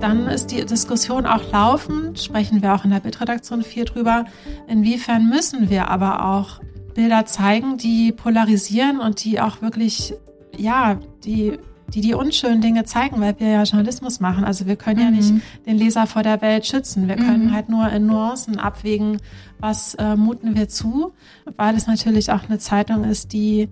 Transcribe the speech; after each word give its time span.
dann 0.00 0.26
ist 0.26 0.50
die 0.50 0.64
Diskussion 0.64 1.26
auch 1.26 1.52
laufend, 1.52 2.20
sprechen 2.20 2.62
wir 2.62 2.74
auch 2.74 2.84
in 2.84 2.90
der 2.90 3.00
Bildredaktion 3.00 3.62
viel 3.62 3.84
drüber, 3.84 4.24
inwiefern 4.68 5.28
müssen 5.28 5.70
wir 5.70 5.88
aber 5.88 6.24
auch 6.24 6.60
Bilder 6.94 7.26
zeigen, 7.26 7.76
die 7.76 8.12
polarisieren 8.12 9.00
und 9.00 9.24
die 9.24 9.40
auch 9.40 9.62
wirklich, 9.62 10.14
ja, 10.56 10.98
die 11.24 11.58
die 11.94 12.00
die 12.00 12.14
unschönen 12.14 12.60
Dinge 12.60 12.84
zeigen, 12.84 13.20
weil 13.20 13.38
wir 13.38 13.48
ja 13.48 13.62
Journalismus 13.64 14.20
machen. 14.20 14.44
Also 14.44 14.66
wir 14.66 14.76
können 14.76 14.98
mhm. 14.98 15.04
ja 15.04 15.10
nicht 15.10 15.34
den 15.66 15.76
Leser 15.76 16.06
vor 16.06 16.22
der 16.22 16.40
Welt 16.40 16.66
schützen. 16.66 17.08
Wir 17.08 17.16
können 17.16 17.46
mhm. 17.46 17.52
halt 17.52 17.68
nur 17.68 17.88
in 17.90 18.06
Nuancen 18.06 18.58
abwägen, 18.58 19.20
was 19.58 19.94
äh, 19.94 20.16
muten 20.16 20.54
wir 20.54 20.68
zu, 20.68 21.12
weil 21.56 21.74
es 21.74 21.86
natürlich 21.86 22.30
auch 22.30 22.44
eine 22.48 22.58
Zeitung 22.58 23.04
ist, 23.04 23.32
die 23.32 23.68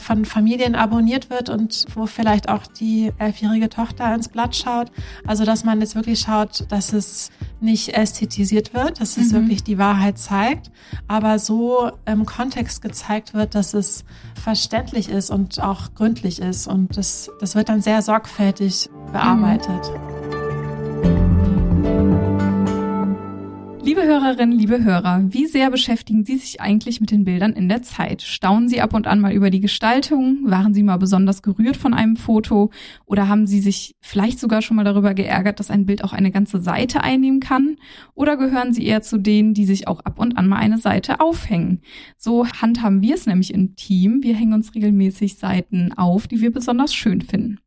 von 0.00 0.24
Familien 0.24 0.74
abonniert 0.74 1.30
wird 1.30 1.48
und 1.48 1.86
wo 1.94 2.06
vielleicht 2.06 2.48
auch 2.48 2.66
die 2.66 3.12
elfjährige 3.18 3.68
Tochter 3.68 4.14
ins 4.14 4.28
Blatt 4.28 4.56
schaut. 4.56 4.90
Also 5.26 5.44
dass 5.44 5.64
man 5.64 5.80
jetzt 5.80 5.94
wirklich 5.94 6.20
schaut, 6.20 6.66
dass 6.70 6.92
es 6.92 7.30
nicht 7.60 7.96
ästhetisiert 7.96 8.74
wird, 8.74 9.00
dass 9.00 9.16
es 9.16 9.30
mhm. 9.30 9.36
wirklich 9.36 9.62
die 9.62 9.78
Wahrheit 9.78 10.18
zeigt, 10.18 10.70
aber 11.08 11.38
so 11.38 11.92
im 12.06 12.26
Kontext 12.26 12.82
gezeigt 12.82 13.34
wird, 13.34 13.54
dass 13.54 13.74
es 13.74 14.04
verständlich 14.42 15.08
ist 15.08 15.30
und 15.30 15.60
auch 15.60 15.94
gründlich 15.94 16.40
ist. 16.40 16.66
Und 16.66 16.96
das, 16.96 17.30
das 17.40 17.54
wird 17.54 17.68
dann 17.68 17.82
sehr 17.82 18.02
sorgfältig 18.02 18.88
bearbeitet. 19.12 19.82
Mhm. 19.92 20.19
Liebe 23.90 24.06
Hörerinnen, 24.06 24.56
liebe 24.56 24.84
Hörer, 24.84 25.24
wie 25.30 25.46
sehr 25.46 25.68
beschäftigen 25.68 26.24
Sie 26.24 26.36
sich 26.36 26.60
eigentlich 26.60 27.00
mit 27.00 27.10
den 27.10 27.24
Bildern 27.24 27.54
in 27.54 27.68
der 27.68 27.82
Zeit? 27.82 28.22
Staunen 28.22 28.68
Sie 28.68 28.80
ab 28.80 28.94
und 28.94 29.08
an 29.08 29.18
mal 29.18 29.32
über 29.32 29.50
die 29.50 29.58
Gestaltung? 29.58 30.48
Waren 30.48 30.74
Sie 30.74 30.84
mal 30.84 30.98
besonders 30.98 31.42
gerührt 31.42 31.76
von 31.76 31.92
einem 31.92 32.14
Foto? 32.14 32.70
Oder 33.04 33.26
haben 33.26 33.48
Sie 33.48 33.58
sich 33.58 33.96
vielleicht 34.00 34.38
sogar 34.38 34.62
schon 34.62 34.76
mal 34.76 34.84
darüber 34.84 35.12
geärgert, 35.12 35.58
dass 35.58 35.72
ein 35.72 35.86
Bild 35.86 36.04
auch 36.04 36.12
eine 36.12 36.30
ganze 36.30 36.60
Seite 36.60 37.02
einnehmen 37.02 37.40
kann? 37.40 37.78
Oder 38.14 38.36
gehören 38.36 38.72
Sie 38.72 38.86
eher 38.86 39.02
zu 39.02 39.18
denen, 39.18 39.54
die 39.54 39.64
sich 39.64 39.88
auch 39.88 39.98
ab 39.98 40.20
und 40.20 40.38
an 40.38 40.46
mal 40.46 40.58
eine 40.58 40.78
Seite 40.78 41.18
aufhängen? 41.18 41.80
So 42.16 42.46
handhaben 42.46 43.02
wir 43.02 43.16
es 43.16 43.26
nämlich 43.26 43.52
im 43.52 43.74
Team. 43.74 44.22
Wir 44.22 44.36
hängen 44.36 44.52
uns 44.52 44.72
regelmäßig 44.72 45.34
Seiten 45.34 45.92
auf, 45.94 46.28
die 46.28 46.40
wir 46.40 46.52
besonders 46.52 46.94
schön 46.94 47.22
finden. 47.22 47.58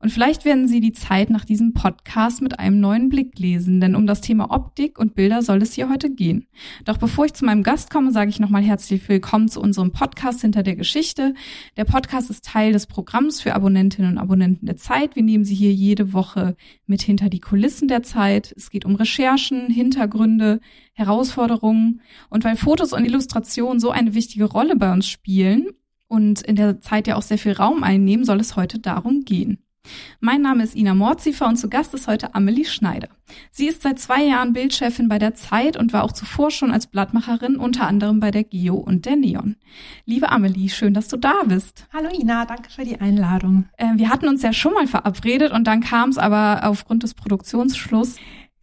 Und 0.00 0.10
vielleicht 0.10 0.44
werden 0.44 0.68
Sie 0.68 0.80
die 0.80 0.92
Zeit 0.92 1.28
nach 1.28 1.44
diesem 1.44 1.72
Podcast 1.72 2.40
mit 2.40 2.60
einem 2.60 2.78
neuen 2.78 3.08
Blick 3.08 3.36
lesen, 3.36 3.80
denn 3.80 3.96
um 3.96 4.06
das 4.06 4.20
Thema 4.20 4.52
Optik 4.52 4.96
und 4.96 5.16
Bilder 5.16 5.42
soll 5.42 5.60
es 5.60 5.72
hier 5.72 5.90
heute 5.90 6.08
gehen. 6.14 6.46
Doch 6.84 6.98
bevor 6.98 7.24
ich 7.24 7.34
zu 7.34 7.44
meinem 7.44 7.64
Gast 7.64 7.90
komme, 7.90 8.12
sage 8.12 8.30
ich 8.30 8.38
nochmal 8.38 8.62
herzlich 8.62 9.08
willkommen 9.08 9.48
zu 9.48 9.60
unserem 9.60 9.90
Podcast 9.90 10.42
Hinter 10.42 10.62
der 10.62 10.76
Geschichte. 10.76 11.34
Der 11.76 11.84
Podcast 11.84 12.30
ist 12.30 12.44
Teil 12.44 12.72
des 12.72 12.86
Programms 12.86 13.40
für 13.40 13.56
Abonnentinnen 13.56 14.12
und 14.12 14.18
Abonnenten 14.18 14.66
der 14.66 14.76
Zeit. 14.76 15.16
Wir 15.16 15.24
nehmen 15.24 15.44
Sie 15.44 15.56
hier 15.56 15.72
jede 15.72 16.12
Woche 16.12 16.54
mit 16.86 17.02
hinter 17.02 17.28
die 17.28 17.40
Kulissen 17.40 17.88
der 17.88 18.04
Zeit. 18.04 18.54
Es 18.56 18.70
geht 18.70 18.84
um 18.84 18.94
Recherchen, 18.94 19.68
Hintergründe, 19.68 20.60
Herausforderungen. 20.92 22.02
Und 22.30 22.44
weil 22.44 22.54
Fotos 22.54 22.92
und 22.92 23.04
Illustrationen 23.04 23.80
so 23.80 23.90
eine 23.90 24.14
wichtige 24.14 24.44
Rolle 24.44 24.76
bei 24.76 24.92
uns 24.92 25.08
spielen, 25.08 25.66
und 26.08 26.40
in 26.40 26.56
der 26.56 26.80
Zeit 26.80 27.06
ja 27.06 27.16
auch 27.16 27.22
sehr 27.22 27.36
viel 27.36 27.52
Raum 27.52 27.82
einnehmen, 27.82 28.24
soll 28.24 28.40
es 28.40 28.56
heute 28.56 28.78
darum 28.78 29.26
gehen. 29.26 29.62
Mein 30.20 30.42
Name 30.42 30.62
ist 30.64 30.74
Ina 30.74 30.94
Mordziefer 30.94 31.46
und 31.46 31.56
zu 31.56 31.68
Gast 31.68 31.94
ist 31.94 32.08
heute 32.08 32.34
Amelie 32.34 32.64
Schneider. 32.64 33.08
Sie 33.50 33.66
ist 33.66 33.82
seit 33.82 33.98
zwei 33.98 34.24
Jahren 34.24 34.52
Bildchefin 34.52 35.08
bei 35.08 35.18
der 35.18 35.34
Zeit 35.34 35.76
und 35.76 35.92
war 35.92 36.04
auch 36.04 36.12
zuvor 36.12 36.50
schon 36.50 36.72
als 36.72 36.86
Blattmacherin 36.86 37.56
unter 37.56 37.86
anderem 37.86 38.20
bei 38.20 38.30
der 38.30 38.44
Geo 38.44 38.74
und 38.74 39.06
der 39.06 39.16
Neon. 39.16 39.56
Liebe 40.06 40.30
Amelie, 40.30 40.68
schön, 40.68 40.94
dass 40.94 41.08
du 41.08 41.16
da 41.16 41.42
bist. 41.46 41.86
Hallo 41.92 42.08
Ina, 42.12 42.46
danke 42.46 42.70
für 42.70 42.84
die 42.84 43.00
Einladung. 43.00 43.66
Äh, 43.76 43.96
wir 43.96 44.08
hatten 44.08 44.28
uns 44.28 44.42
ja 44.42 44.52
schon 44.52 44.74
mal 44.74 44.86
verabredet 44.86 45.52
und 45.52 45.66
dann 45.66 45.80
kam 45.80 46.10
es 46.10 46.18
aber 46.18 46.60
aufgrund 46.64 47.02
des 47.02 47.14
Produktionsschlusses 47.14 48.18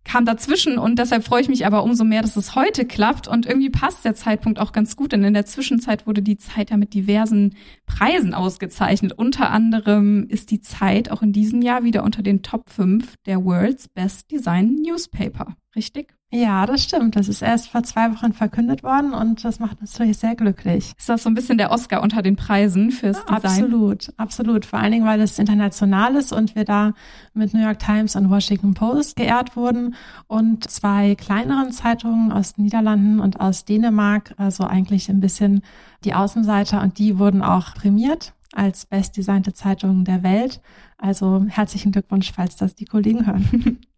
kam 0.05 0.23
dazwischen 0.23 0.77
und 0.77 0.99
deshalb 0.99 1.25
freue 1.25 1.41
ich 1.41 1.49
mich 1.49 1.65
aber 1.65 1.83
umso 1.83 2.05
mehr, 2.05 2.21
dass 2.21 2.37
es 2.37 2.55
heute 2.55 2.85
klappt 2.85 3.27
und 3.27 3.45
irgendwie 3.45 3.71
passt 3.71 4.05
der 4.05 4.15
Zeitpunkt 4.15 4.59
auch 4.59 4.71
ganz 4.71 4.95
gut, 4.95 5.11
denn 5.11 5.23
in 5.23 5.33
der 5.33 5.45
Zwischenzeit 5.45 6.07
wurde 6.07 6.21
die 6.21 6.37
Zeit 6.37 6.69
ja 6.69 6.77
mit 6.77 6.93
diversen 6.93 7.55
Preisen 7.85 8.33
ausgezeichnet. 8.33 9.13
Unter 9.13 9.49
anderem 9.49 10.27
ist 10.29 10.51
die 10.51 10.61
Zeit 10.61 11.11
auch 11.11 11.21
in 11.21 11.33
diesem 11.33 11.61
Jahr 11.61 11.83
wieder 11.83 12.03
unter 12.03 12.21
den 12.21 12.43
Top 12.43 12.69
5 12.69 13.15
der 13.25 13.43
World's 13.43 13.87
Best 13.87 14.31
Design 14.31 14.75
Newspaper. 14.75 15.57
Richtig? 15.75 16.13
Ja, 16.35 16.65
das 16.65 16.83
stimmt. 16.83 17.15
Das 17.15 17.29
ist 17.29 17.41
erst 17.41 17.69
vor 17.69 17.83
zwei 17.83 18.13
Wochen 18.13 18.33
verkündet 18.33 18.83
worden 18.83 19.13
und 19.13 19.45
das 19.45 19.59
macht 19.59 19.79
uns 19.79 19.93
natürlich 19.93 20.17
sehr 20.17 20.35
glücklich. 20.35 20.91
Ist 20.97 21.07
das 21.07 21.23
so 21.23 21.29
ein 21.29 21.33
bisschen 21.33 21.57
der 21.57 21.71
Oscar 21.71 22.01
unter 22.01 22.21
den 22.21 22.35
Preisen 22.35 22.91
fürs 22.91 23.23
Design? 23.23 23.35
Absolut, 23.35 24.13
absolut. 24.17 24.65
Vor 24.65 24.79
allen 24.79 24.91
Dingen, 24.91 25.05
weil 25.05 25.21
es 25.21 25.39
international 25.39 26.17
ist 26.17 26.33
und 26.33 26.53
wir 26.55 26.65
da 26.65 26.93
mit 27.33 27.53
New 27.53 27.61
York 27.61 27.79
Times 27.79 28.17
und 28.17 28.29
Washington 28.29 28.73
Post 28.73 29.15
geehrt 29.15 29.55
wurden 29.55 29.95
und 30.27 30.69
zwei 30.69 31.15
kleineren 31.15 31.71
Zeitungen 31.71 32.33
aus 32.33 32.55
den 32.55 32.65
Niederlanden 32.65 33.21
und 33.21 33.39
aus 33.39 33.63
Dänemark, 33.63 34.33
also 34.35 34.65
eigentlich 34.65 35.07
ein 35.07 35.21
bisschen 35.21 35.61
die 36.03 36.13
Außenseiter 36.13 36.81
und 36.81 36.99
die 36.99 37.17
wurden 37.17 37.43
auch 37.43 37.75
prämiert 37.75 38.33
als 38.53 38.85
bestdesignte 38.85 39.53
Zeitungen 39.53 40.03
der 40.03 40.21
Welt. 40.21 40.59
Also 40.97 41.45
herzlichen 41.47 41.93
Glückwunsch, 41.93 42.33
falls 42.33 42.57
das 42.57 42.75
die 42.75 42.85
Kollegen 42.85 43.25
hören. 43.25 43.79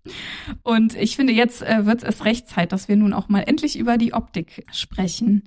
Und 0.64 0.96
ich 0.96 1.16
finde, 1.16 1.34
jetzt 1.34 1.62
äh, 1.62 1.86
wird 1.86 2.00
es 2.00 2.04
erst 2.04 2.26
recht 2.26 2.48
Zeit, 2.48 2.72
dass 2.72 2.88
wir 2.88 2.96
nun 2.96 3.14
auch 3.14 3.30
mal 3.30 3.42
endlich 3.42 3.78
über 3.78 3.98
die 3.98 4.14
Optik 4.14 4.66
sprechen. 4.72 5.44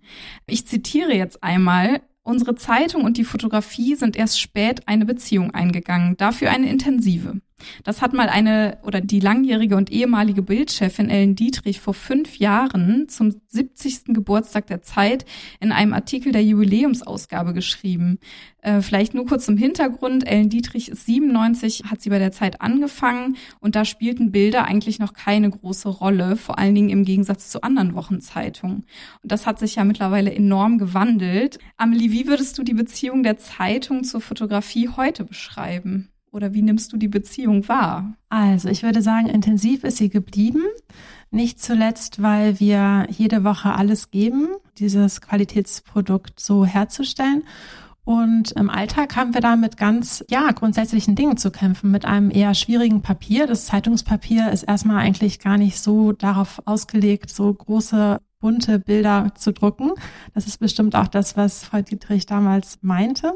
Ich 0.47 0.67
zitiere 0.67 1.15
jetzt 1.15 1.43
einmal. 1.43 2.03
Unsere 2.23 2.55
Zeitung 2.55 3.05
und 3.05 3.17
die 3.17 3.25
Fotografie 3.25 3.95
sind 3.95 4.15
erst 4.15 4.41
spät 4.41 4.87
eine 4.87 5.07
Beziehung 5.07 5.53
eingegangen, 5.53 6.17
dafür 6.19 6.51
eine 6.51 6.69
intensive. 6.69 7.41
Das 7.85 8.03
hat 8.03 8.13
mal 8.13 8.29
eine 8.29 8.79
oder 8.83 9.01
die 9.01 9.21
langjährige 9.21 9.77
und 9.77 9.91
ehemalige 9.91 10.43
Bildchefin 10.43 11.09
Ellen 11.11 11.35
Dietrich 11.35 11.81
vor 11.81 11.95
fünf 11.95 12.39
Jahren 12.39 13.09
zum 13.09 13.35
70. 13.49 14.15
Geburtstag 14.15 14.67
der 14.67 14.83
Zeit 14.83 15.25
in 15.61 15.73
einem 15.73 15.93
Artikel 15.93 16.33
der 16.33 16.45
Jubiläumsausgabe 16.45 17.55
geschrieben. 17.55 18.19
Äh, 18.63 18.83
vielleicht 18.83 19.15
nur 19.15 19.27
kurz 19.27 19.47
zum 19.47 19.57
Hintergrund. 19.57 20.27
Ellen 20.27 20.49
Dietrich 20.51 20.91
ist 20.91 21.07
97, 21.07 21.85
hat 21.91 22.03
sie 22.03 22.11
bei 22.11 22.19
der 22.19 22.33
Zeit 22.33 22.61
angefangen 22.61 23.37
und 23.61 23.75
da 23.75 23.85
spielten 23.85 24.33
Bilder 24.33 24.65
eigentlich 24.65 24.99
noch 24.99 25.15
keine 25.15 25.51
große 25.51 25.89
Rolle, 25.89 26.37
vor 26.37 26.59
allen 26.59 26.75
Dingen 26.75 26.91
im 26.91 27.05
Gegensatz 27.05 27.49
zu 27.49 27.63
anderen 27.63 27.95
Wochenzeitungen. 27.95 28.85
Und 29.23 29.33
das 29.33 29.47
hat 29.47 29.59
sich 29.59 29.77
ja 29.77 29.85
mittlerweile 29.85 30.33
enorm 30.35 30.79
gewandelt. 30.79 31.59
Amelie, 31.77 32.13
wie 32.13 32.27
würdest 32.27 32.59
du 32.59 32.63
die 32.63 32.75
Beziehung 32.75 33.23
der 33.23 33.39
Zeitung 33.39 34.05
zur 34.05 34.21
Fotografie 34.21 34.89
heute 34.89 35.25
beschreiben? 35.25 36.11
Oder 36.33 36.55
wie 36.55 36.63
nimmst 36.63 36.93
du 36.93 36.97
die 36.97 37.09
Beziehung 37.09 37.69
wahr? 37.69 38.15
Also, 38.29 38.69
ich 38.69 38.85
würde 38.85 39.03
sagen, 39.03 39.27
intensiv 39.27 39.83
ist 39.83 39.97
sie 39.97 40.09
geblieben. 40.09 40.63
Nicht 41.33 41.61
zuletzt, 41.61 42.23
weil 42.23 42.61
wir 42.61 43.07
jede 43.11 43.43
Woche 43.43 43.75
alles 43.75 44.11
geben, 44.11 44.49
dieses 44.79 45.21
Qualitätsprodukt 45.21 46.39
so 46.39 46.65
herzustellen. 46.65 47.43
Und 48.05 48.53
im 48.53 48.71
Alltag 48.71 49.15
haben 49.17 49.35
wir 49.35 49.41
da 49.41 49.57
mit 49.57 49.77
ganz, 49.77 50.25
ja, 50.31 50.51
grundsätzlichen 50.53 51.15
Dingen 51.15 51.37
zu 51.37 51.51
kämpfen, 51.51 51.91
mit 51.91 52.05
einem 52.05 52.31
eher 52.31 52.55
schwierigen 52.55 53.03
Papier. 53.03 53.47
Das 53.47 53.67
Zeitungspapier 53.67 54.51
ist 54.51 54.63
erstmal 54.63 54.97
eigentlich 54.97 55.39
gar 55.39 55.59
nicht 55.59 55.81
so 55.81 56.13
darauf 56.13 56.63
ausgelegt, 56.65 57.31
so 57.31 57.53
große 57.53 58.21
bunte 58.41 58.79
Bilder 58.79 59.33
zu 59.35 59.53
drucken. 59.53 59.93
Das 60.35 60.47
ist 60.47 60.59
bestimmt 60.59 60.97
auch 60.97 61.09
das, 61.09 61.37
was 61.37 61.65
Frau 61.65 61.83
Dietrich 61.83 62.27
damals 62.27 62.79
meinte. 62.83 63.35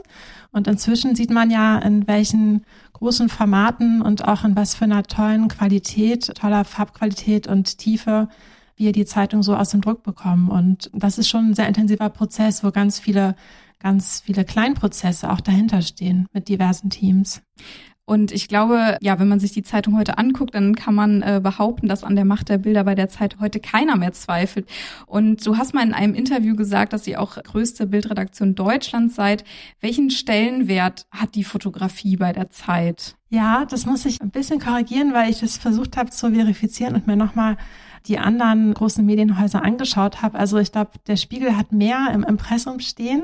Und 0.50 0.66
inzwischen 0.66 1.14
sieht 1.14 1.30
man 1.30 1.50
ja, 1.50 1.78
in 1.78 2.08
welchen 2.08 2.64
großen 2.94 3.28
Formaten 3.28 4.02
und 4.02 4.26
auch 4.26 4.44
in 4.44 4.56
was 4.56 4.74
für 4.74 4.84
einer 4.84 5.02
tollen 5.02 5.48
Qualität, 5.48 6.34
toller 6.34 6.64
Farbqualität 6.64 7.46
und 7.46 7.78
Tiefe 7.78 8.28
wir 8.76 8.92
die 8.92 9.04
Zeitung 9.04 9.42
so 9.42 9.54
aus 9.54 9.70
dem 9.70 9.80
Druck 9.80 10.02
bekommen. 10.02 10.48
Und 10.48 10.90
das 10.92 11.18
ist 11.18 11.28
schon 11.28 11.50
ein 11.50 11.54
sehr 11.54 11.68
intensiver 11.68 12.08
Prozess, 12.08 12.64
wo 12.64 12.70
ganz 12.70 12.98
viele, 12.98 13.36
ganz 13.78 14.22
viele 14.24 14.44
Kleinprozesse 14.44 15.30
auch 15.30 15.40
dahinter 15.40 15.82
stehen 15.82 16.26
mit 16.32 16.48
diversen 16.48 16.90
Teams. 16.90 17.42
Und 18.06 18.32
ich 18.32 18.48
glaube, 18.48 18.98
ja, 19.00 19.18
wenn 19.18 19.28
man 19.28 19.40
sich 19.40 19.52
die 19.52 19.62
Zeitung 19.62 19.96
heute 19.96 20.18
anguckt, 20.18 20.54
dann 20.54 20.76
kann 20.76 20.94
man 20.94 21.22
äh, 21.22 21.40
behaupten, 21.42 21.88
dass 21.88 22.04
an 22.04 22.16
der 22.16 22.26
Macht 22.26 22.50
der 22.50 22.58
Bilder 22.58 22.84
bei 22.84 22.94
der 22.94 23.08
Zeit 23.08 23.36
heute 23.40 23.60
keiner 23.60 23.96
mehr 23.96 24.12
zweifelt. 24.12 24.68
Und 25.06 25.46
du 25.46 25.56
hast 25.56 25.72
mal 25.72 25.82
in 25.82 25.94
einem 25.94 26.14
Interview 26.14 26.54
gesagt, 26.54 26.92
dass 26.92 27.06
ihr 27.06 27.20
auch 27.20 27.42
größte 27.42 27.86
Bildredaktion 27.86 28.54
Deutschlands 28.54 29.14
seid. 29.14 29.44
Welchen 29.80 30.10
Stellenwert 30.10 31.06
hat 31.10 31.34
die 31.34 31.44
Fotografie 31.44 32.16
bei 32.16 32.32
der 32.32 32.50
Zeit? 32.50 33.16
Ja, 33.30 33.64
das 33.64 33.86
muss 33.86 34.04
ich 34.04 34.20
ein 34.20 34.30
bisschen 34.30 34.60
korrigieren, 34.60 35.14
weil 35.14 35.30
ich 35.30 35.40
das 35.40 35.56
versucht 35.56 35.96
habe 35.96 36.10
zu 36.10 36.30
verifizieren 36.30 36.94
und 36.94 37.06
mir 37.06 37.16
nochmal 37.16 37.56
die 38.06 38.18
anderen 38.18 38.74
großen 38.74 39.04
Medienhäuser 39.04 39.62
angeschaut 39.62 40.20
habe. 40.20 40.38
Also 40.38 40.58
ich 40.58 40.72
glaube, 40.72 40.90
der 41.06 41.16
Spiegel 41.16 41.56
hat 41.56 41.72
mehr 41.72 42.10
im 42.12 42.22
Impressum 42.22 42.80
stehen. 42.80 43.22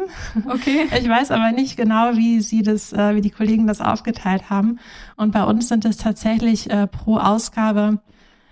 Okay. 0.48 0.88
Ich 1.00 1.08
weiß 1.08 1.30
aber 1.30 1.52
nicht 1.52 1.76
genau, 1.76 2.16
wie 2.16 2.40
sie 2.40 2.62
das, 2.62 2.92
äh, 2.92 3.14
wie 3.14 3.20
die 3.20 3.30
Kollegen 3.30 3.66
das 3.66 3.80
aufgeteilt 3.80 4.50
haben. 4.50 4.78
Und 5.16 5.32
bei 5.32 5.44
uns 5.44 5.68
sind 5.68 5.84
es 5.84 5.96
tatsächlich 5.96 6.70
äh, 6.70 6.86
pro 6.86 7.18
Ausgabe 7.18 8.00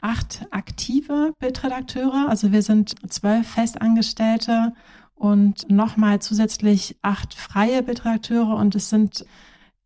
acht 0.00 0.46
aktive 0.50 1.32
Bildredakteure. 1.38 2.28
Also 2.28 2.52
wir 2.52 2.62
sind 2.62 2.94
zwölf 3.10 3.46
Festangestellte 3.48 4.74
und 5.14 5.70
nochmal 5.70 6.20
zusätzlich 6.20 6.96
acht 7.02 7.34
freie 7.34 7.82
Bildredakteure 7.82 8.56
und 8.56 8.74
es 8.74 8.88
sind 8.88 9.24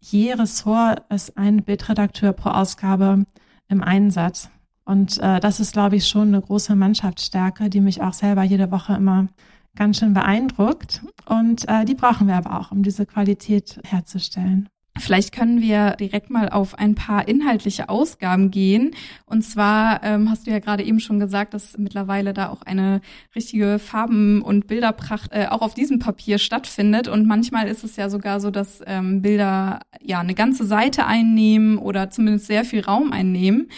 je 0.01 0.33
Ressort 0.33 1.03
ist 1.11 1.39
ein 1.39 1.63
Bildredakteur 1.63 2.33
pro 2.33 2.51
Ausgabe 2.51 3.25
im 3.69 3.83
Einsatz. 3.83 4.51
Und 4.85 5.19
äh, 5.19 5.41
das 5.41 5.61
ist, 5.61 5.73
glaube 5.73 5.97
ich, 5.97 6.09
schon 6.09 6.29
eine 6.29 6.41
große 6.41 6.75
Mannschaftsstärke, 6.75 7.71
die 7.71 7.81
mich 7.81 8.03
auch 8.03 8.13
selber 8.13 8.43
jede 8.43 8.71
Woche 8.71 8.95
immer 8.95 9.29
ganz 9.77 9.99
schön 9.99 10.15
beeindruckt. 10.15 11.03
Und 11.27 11.69
äh, 11.69 11.85
die 11.85 11.95
brauchen 11.95 12.27
wir 12.27 12.37
aber 12.37 12.59
auch, 12.59 12.73
um 12.73 12.83
diese 12.83 13.07
Qualität 13.07 13.81
herzustellen. 13.85 14.69
Vielleicht 14.99 15.33
können 15.33 15.63
wir 15.63 15.93
direkt 15.93 16.29
mal 16.29 16.51
auf 16.51 16.79
ein 16.79 16.95
paar 16.95 17.27
inhaltliche 17.27 17.89
Ausgaben 17.89 18.51
gehen. 18.51 18.91
Und 19.25 19.41
zwar 19.41 20.05
ähm, 20.05 20.29
hast 20.29 20.47
du 20.47 20.51
ja 20.51 20.59
gerade 20.59 20.83
eben 20.83 21.01
schon 21.01 21.19
gesagt, 21.19 21.55
dass 21.55 21.79
mittlerweile 21.79 22.35
da 22.35 22.51
auch 22.51 22.61
eine 22.61 23.01
richtige 23.35 23.79
Farben- 23.79 24.43
und 24.43 24.67
Bilderpracht 24.67 25.31
äh, 25.33 25.47
auch 25.47 25.63
auf 25.63 25.73
diesem 25.73 25.99
Papier 25.99 26.37
stattfindet. 26.37 27.09
Und 27.09 27.27
manchmal 27.27 27.69
ist 27.69 27.85
es 27.85 27.97
ja 27.97 28.11
sogar 28.11 28.39
so, 28.39 28.51
dass 28.51 28.83
ähm, 28.87 29.23
Bilder 29.23 29.81
ja 30.03 30.21
eine 30.21 30.35
ganze 30.35 30.67
Seite 30.67 31.07
einnehmen 31.07 31.79
oder 31.79 32.11
zumindest 32.11 32.47
sehr 32.47 32.67
viel 32.67 32.81
Raum 32.81 33.13
einnehmen. 33.13 33.69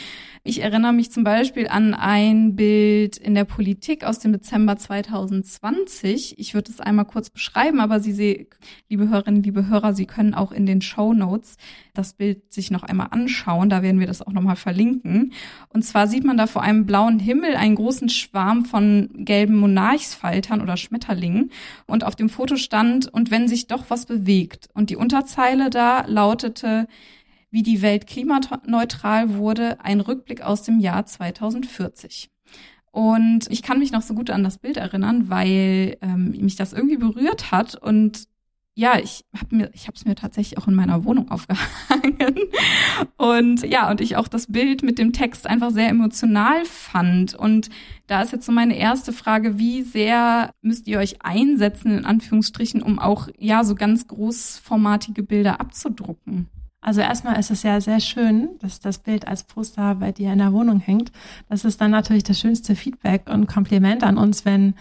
Ich 0.46 0.61
erinnere 0.61 0.93
mich 0.93 1.11
zum 1.11 1.25
Beispiel 1.25 1.69
an 1.69 1.94
ein 1.94 2.55
Bild 2.55 3.17
in 3.17 3.35
der 3.35 3.46
Politik 3.46 4.05
aus 4.05 4.19
dem 4.19 4.31
Dezember 4.32 4.76
2020. 4.76 6.38
Ich 6.38 6.52
würde 6.52 6.70
es 6.70 6.81
einmal 6.81 7.06
kurz 7.06 7.31
beschreiben, 7.31 7.81
aber 7.81 7.99
Sie, 7.99 8.12
sehen, 8.12 8.49
liebe 8.91 9.08
Hörerinnen, 9.08 9.43
liebe 9.43 9.69
Hörer, 9.69 9.94
Sie 9.94 10.05
können 10.05 10.35
auch 10.35 10.52
in 10.52 10.67
den 10.67 10.82
Show 10.82 11.14
Notes 11.14 11.56
das 11.94 12.12
Bild 12.12 12.52
sich 12.52 12.70
noch 12.70 12.82
einmal 12.82 13.08
anschauen. 13.12 13.70
Da 13.70 13.82
werden 13.82 14.00
wir 14.00 14.06
das 14.06 14.20
auch 14.20 14.32
nochmal 14.32 14.56
verlinken. 14.56 15.32
Und 15.70 15.82
zwar 15.82 16.08
sieht 16.08 16.25
man 16.25 16.37
da 16.37 16.46
vor 16.46 16.61
einem 16.61 16.85
blauen 16.85 17.20
Himmel 17.20 17.56
einen 17.56 17.76
großen 17.76 18.11
Schwarm 18.11 18.67
von 18.67 19.08
gelben 19.14 19.56
Monarchsfaltern 19.56 20.61
oder 20.61 20.76
Schmetterlingen. 20.76 21.52
Und 21.87 22.05
auf 22.05 22.17
dem 22.17 22.29
Foto 22.29 22.56
stand, 22.56 23.11
und 23.11 23.31
wenn 23.31 23.49
sich 23.49 23.67
doch 23.67 23.85
was 23.88 24.05
bewegt. 24.05 24.69
Und 24.75 24.91
die 24.91 24.96
Unterzeile 24.96 25.70
da 25.70 26.05
lautete, 26.06 26.87
wie 27.55 27.62
die 27.62 27.83
Welt 27.83 28.09
klimaneutral 28.09 29.35
wurde, 29.37 29.79
ein 29.81 30.01
Rückblick 30.01 30.43
aus 30.43 30.62
dem 30.62 30.81
Jahr 30.81 31.06
2040. 31.06 32.29
Und 32.91 33.47
ich 33.49 33.62
kann 33.62 33.79
mich 33.79 33.93
noch 33.93 34.03
so 34.03 34.12
gut 34.15 34.29
an 34.31 34.43
das 34.43 34.59
Bild 34.59 34.77
erinnern, 34.77 35.31
weil 35.31 35.97
ähm, 36.03 36.33
mich 36.41 36.56
das 36.56 36.73
irgendwie 36.73 36.97
berührt 36.97 37.53
hat 37.53 37.77
und 37.77 38.27
ja, 38.77 38.99
ich 38.99 39.25
habe 39.33 39.55
mir, 39.55 39.71
ich 39.73 39.87
habe 39.87 39.95
es 39.95 40.05
mir 40.05 40.17
tatsächlich 40.17 40.59
auch 40.59 40.67
in 40.67 40.75
meiner 40.75 41.05
Wohnung 41.05 41.31
aufgehangen 41.31 42.41
und 43.19 43.62
ja, 43.62 43.89
und 43.89 44.01
ich 44.01 44.17
auch 44.17 44.27
das 44.27 44.49
Bild 44.49 44.83
mit 44.83 44.99
dem 44.99 45.12
Text 45.12 45.47
einfach 45.47 45.71
sehr 45.71 45.89
emotional 45.89 46.65
fand. 46.65 47.35
Und 47.35 47.71
da 48.09 48.23
ist 48.23 48.33
jetzt 48.33 48.47
so 48.47 48.51
meine 48.53 48.77
erste 48.77 49.12
Frage: 49.12 49.59
Wie 49.61 49.83
sehr 49.83 50.51
müsst 50.61 50.89
ihr 50.89 50.99
euch 50.99 51.23
einsetzen 51.23 51.99
in 51.99 52.05
Anführungsstrichen, 52.05 52.83
um 52.83 52.99
auch 52.99 53.29
ja 53.39 53.62
so 53.62 53.77
ganz 53.77 54.09
großformatige 54.09 55.23
Bilder 55.23 55.61
abzudrucken? 55.61 56.49
Also 56.85 57.01
erstmal 57.01 57.41
ist 57.41 57.51
es 57.51 57.63
ja 57.63 57.81
sehr 57.81 57.99
schön, 57.99 58.51
dass 58.61 58.79
das 58.79 58.99
Bild 58.99 59.27
als 59.27 59.45
Poster 59.45 59.95
bei 59.95 60.13
dir 60.13 60.31
in 60.35 60.39
der 60.39 60.53
Wohnung 60.53 60.81
hängt. 60.81 61.13
Das 61.49 61.65
ist 61.65 61.81
dann 61.81 61.91
natürlich 61.91 62.25
das 62.25 62.39
schönste 62.39 62.77
Feedback 62.77 63.23
und 63.31 63.47
Kompliment 63.47 64.05
an 64.05 64.19
uns, 64.19 64.45
wenn 64.45 64.75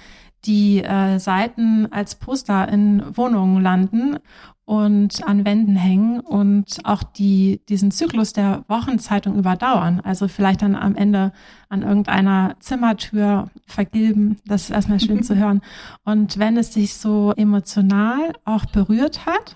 die 0.44 0.84
äh, 0.84 1.18
Seiten 1.18 1.90
als 1.94 2.16
Poster 2.16 2.68
in 2.68 3.04
Wohnungen 3.16 3.64
landen 3.64 4.18
und 4.66 5.26
an 5.26 5.46
Wänden 5.46 5.78
hängen 5.78 6.20
und 6.20 6.80
auch 6.84 7.04
die, 7.04 7.62
diesen 7.70 7.90
Zyklus 7.92 8.34
der 8.34 8.66
Wochenzeitung 8.68 9.38
überdauern. 9.38 10.02
Also 10.04 10.28
vielleicht 10.28 10.62
dann 10.62 10.76
am 10.76 10.96
Ende 10.96 11.32
an 11.70 11.84
irgendeiner 11.84 12.58
Zimmertür 12.60 13.50
vergilben. 13.66 14.40
Das 14.46 14.64
ist 14.64 14.72
erstmal 14.72 15.00
schön 15.00 15.24
zu 15.24 15.38
hören. 15.38 15.62
Und 16.04 16.38
wenn 16.38 16.58
es 16.58 16.74
sich 16.74 16.96
so 16.96 17.32
emotional 17.38 18.34
auch 18.44 18.66
berührt 18.66 19.26
hat, 19.26 19.56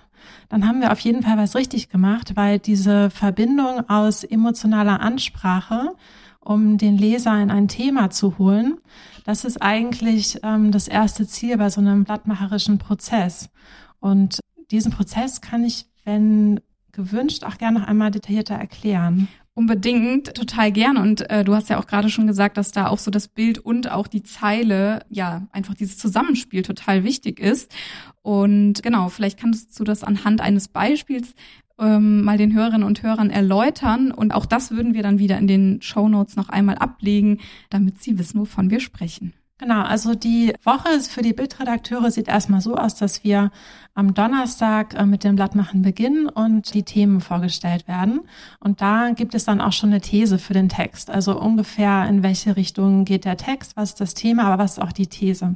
dann 0.50 0.68
haben 0.68 0.82
wir 0.82 0.92
auf 0.92 1.00
jeden 1.00 1.24
Fall 1.24 1.38
was 1.38 1.56
richtig 1.56 1.90
gemacht, 1.90 2.36
weil 2.36 2.60
diese 2.60 3.10
Verbindung 3.10 3.90
aus 3.90 4.24
emotionaler 4.24 5.00
Ansprache, 5.02 5.96
um 6.40 6.78
den 6.78 6.98
Leser 6.98 7.42
in 7.42 7.52
ein 7.52 7.68
Thema 7.68 8.10
zu 8.10 8.38
holen, 8.38 8.78
das 9.26 9.44
ist 9.44 9.62
eigentlich 9.62 10.40
ähm, 10.44 10.72
das 10.72 10.88
erste 10.88 11.28
Ziel 11.28 11.58
bei 11.58 11.70
so 11.70 11.82
einem 11.82 12.06
blattmacherischen 12.06 12.78
Prozess. 12.78 13.50
Und 14.00 14.40
diesen 14.72 14.92
Prozess 14.92 15.42
kann 15.42 15.66
ich, 15.66 15.86
wenn 16.06 16.62
gewünscht, 16.94 17.44
auch 17.44 17.58
gerne 17.58 17.80
noch 17.80 17.88
einmal 17.88 18.12
detaillierter 18.12 18.56
erklären. 18.56 19.28
Unbedingt, 19.58 20.36
total 20.36 20.72
gern. 20.72 20.98
Und 20.98 21.32
äh, 21.32 21.44
du 21.44 21.56
hast 21.56 21.68
ja 21.68 21.80
auch 21.80 21.88
gerade 21.88 22.10
schon 22.10 22.28
gesagt, 22.28 22.58
dass 22.58 22.72
da 22.72 22.90
auch 22.90 23.00
so 23.00 23.10
das 23.10 23.28
Bild 23.28 23.58
und 23.58 23.90
auch 23.90 24.06
die 24.06 24.22
Zeile, 24.22 25.00
ja, 25.10 25.48
einfach 25.52 25.74
dieses 25.74 25.98
Zusammenspiel 25.98 26.62
total 26.62 27.04
wichtig 27.04 27.40
ist. 27.40 27.74
Und 28.22 28.84
genau, 28.84 29.10
vielleicht 29.10 29.40
kannst 29.40 29.80
du 29.80 29.84
das 29.84 30.04
anhand 30.04 30.42
eines 30.42 30.68
Beispiels 30.68 31.34
ähm, 31.80 32.22
mal 32.22 32.38
den 32.38 32.54
Hörerinnen 32.54 32.84
und 32.84 33.02
Hörern 33.02 33.32
erläutern. 33.32 34.12
Und 34.12 34.32
auch 34.32 34.46
das 34.46 34.70
würden 34.70 34.94
wir 34.94 35.02
dann 35.02 35.18
wieder 35.18 35.40
in 35.40 35.48
den 35.48 35.82
Show 35.82 36.08
Notes 36.08 36.36
noch 36.36 36.50
einmal 36.50 36.76
ablegen, 36.76 37.40
damit 37.72 38.04
sie 38.04 38.20
wissen, 38.20 38.40
wovon 38.40 38.70
wir 38.70 38.80
sprechen. 38.80 39.34
Genau, 39.60 39.82
also 39.82 40.14
die 40.14 40.54
Woche 40.64 41.00
für 41.00 41.24
die 41.24 41.34
Bildredakteure 41.34 42.12
sieht 42.12 42.28
erstmal 42.28 42.62
so 42.62 42.76
aus, 42.76 42.94
dass 42.94 43.24
wir 43.24 43.50
am 43.96 44.14
Donnerstag 44.14 44.94
äh, 44.94 45.08
mit 45.08 45.24
dem 45.24 45.36
Blattmachen 45.36 45.82
beginnen 45.82 46.30
und 46.30 46.76
die 46.76 46.84
Themen 46.84 47.22
vorgestellt 47.22 47.88
werden. 47.88 48.22
Und 48.60 48.82
da 48.82 49.10
gibt 49.12 49.34
es 49.34 49.46
dann 49.46 49.60
auch 49.60 49.74
schon 49.74 49.90
eine 49.90 50.02
These 50.02 50.38
für 50.38 50.54
den 50.54 50.70
Text. 50.70 51.10
Also 51.10 51.40
ungefähr 51.40 52.08
in 52.08 52.22
welche 52.22 52.56
Richtung 52.56 53.04
geht 53.04 53.26
der 53.26 53.38
Text, 53.38 53.76
was 53.76 53.90
ist 53.90 54.02
das 54.02 54.14
Thema, 54.14 54.44
aber 54.44 54.64
was 54.64 54.74
ist 54.74 54.84
auch 54.84 54.92
die 54.92 55.08
These. 55.08 55.56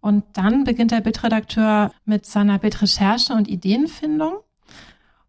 Und 0.00 0.22
dann 0.34 0.62
beginnt 0.62 0.92
der 0.92 1.00
Bildredakteur 1.00 1.90
mit 2.04 2.26
seiner 2.26 2.60
Bildrecherche 2.60 3.32
und 3.32 3.48
Ideenfindung. 3.48 4.34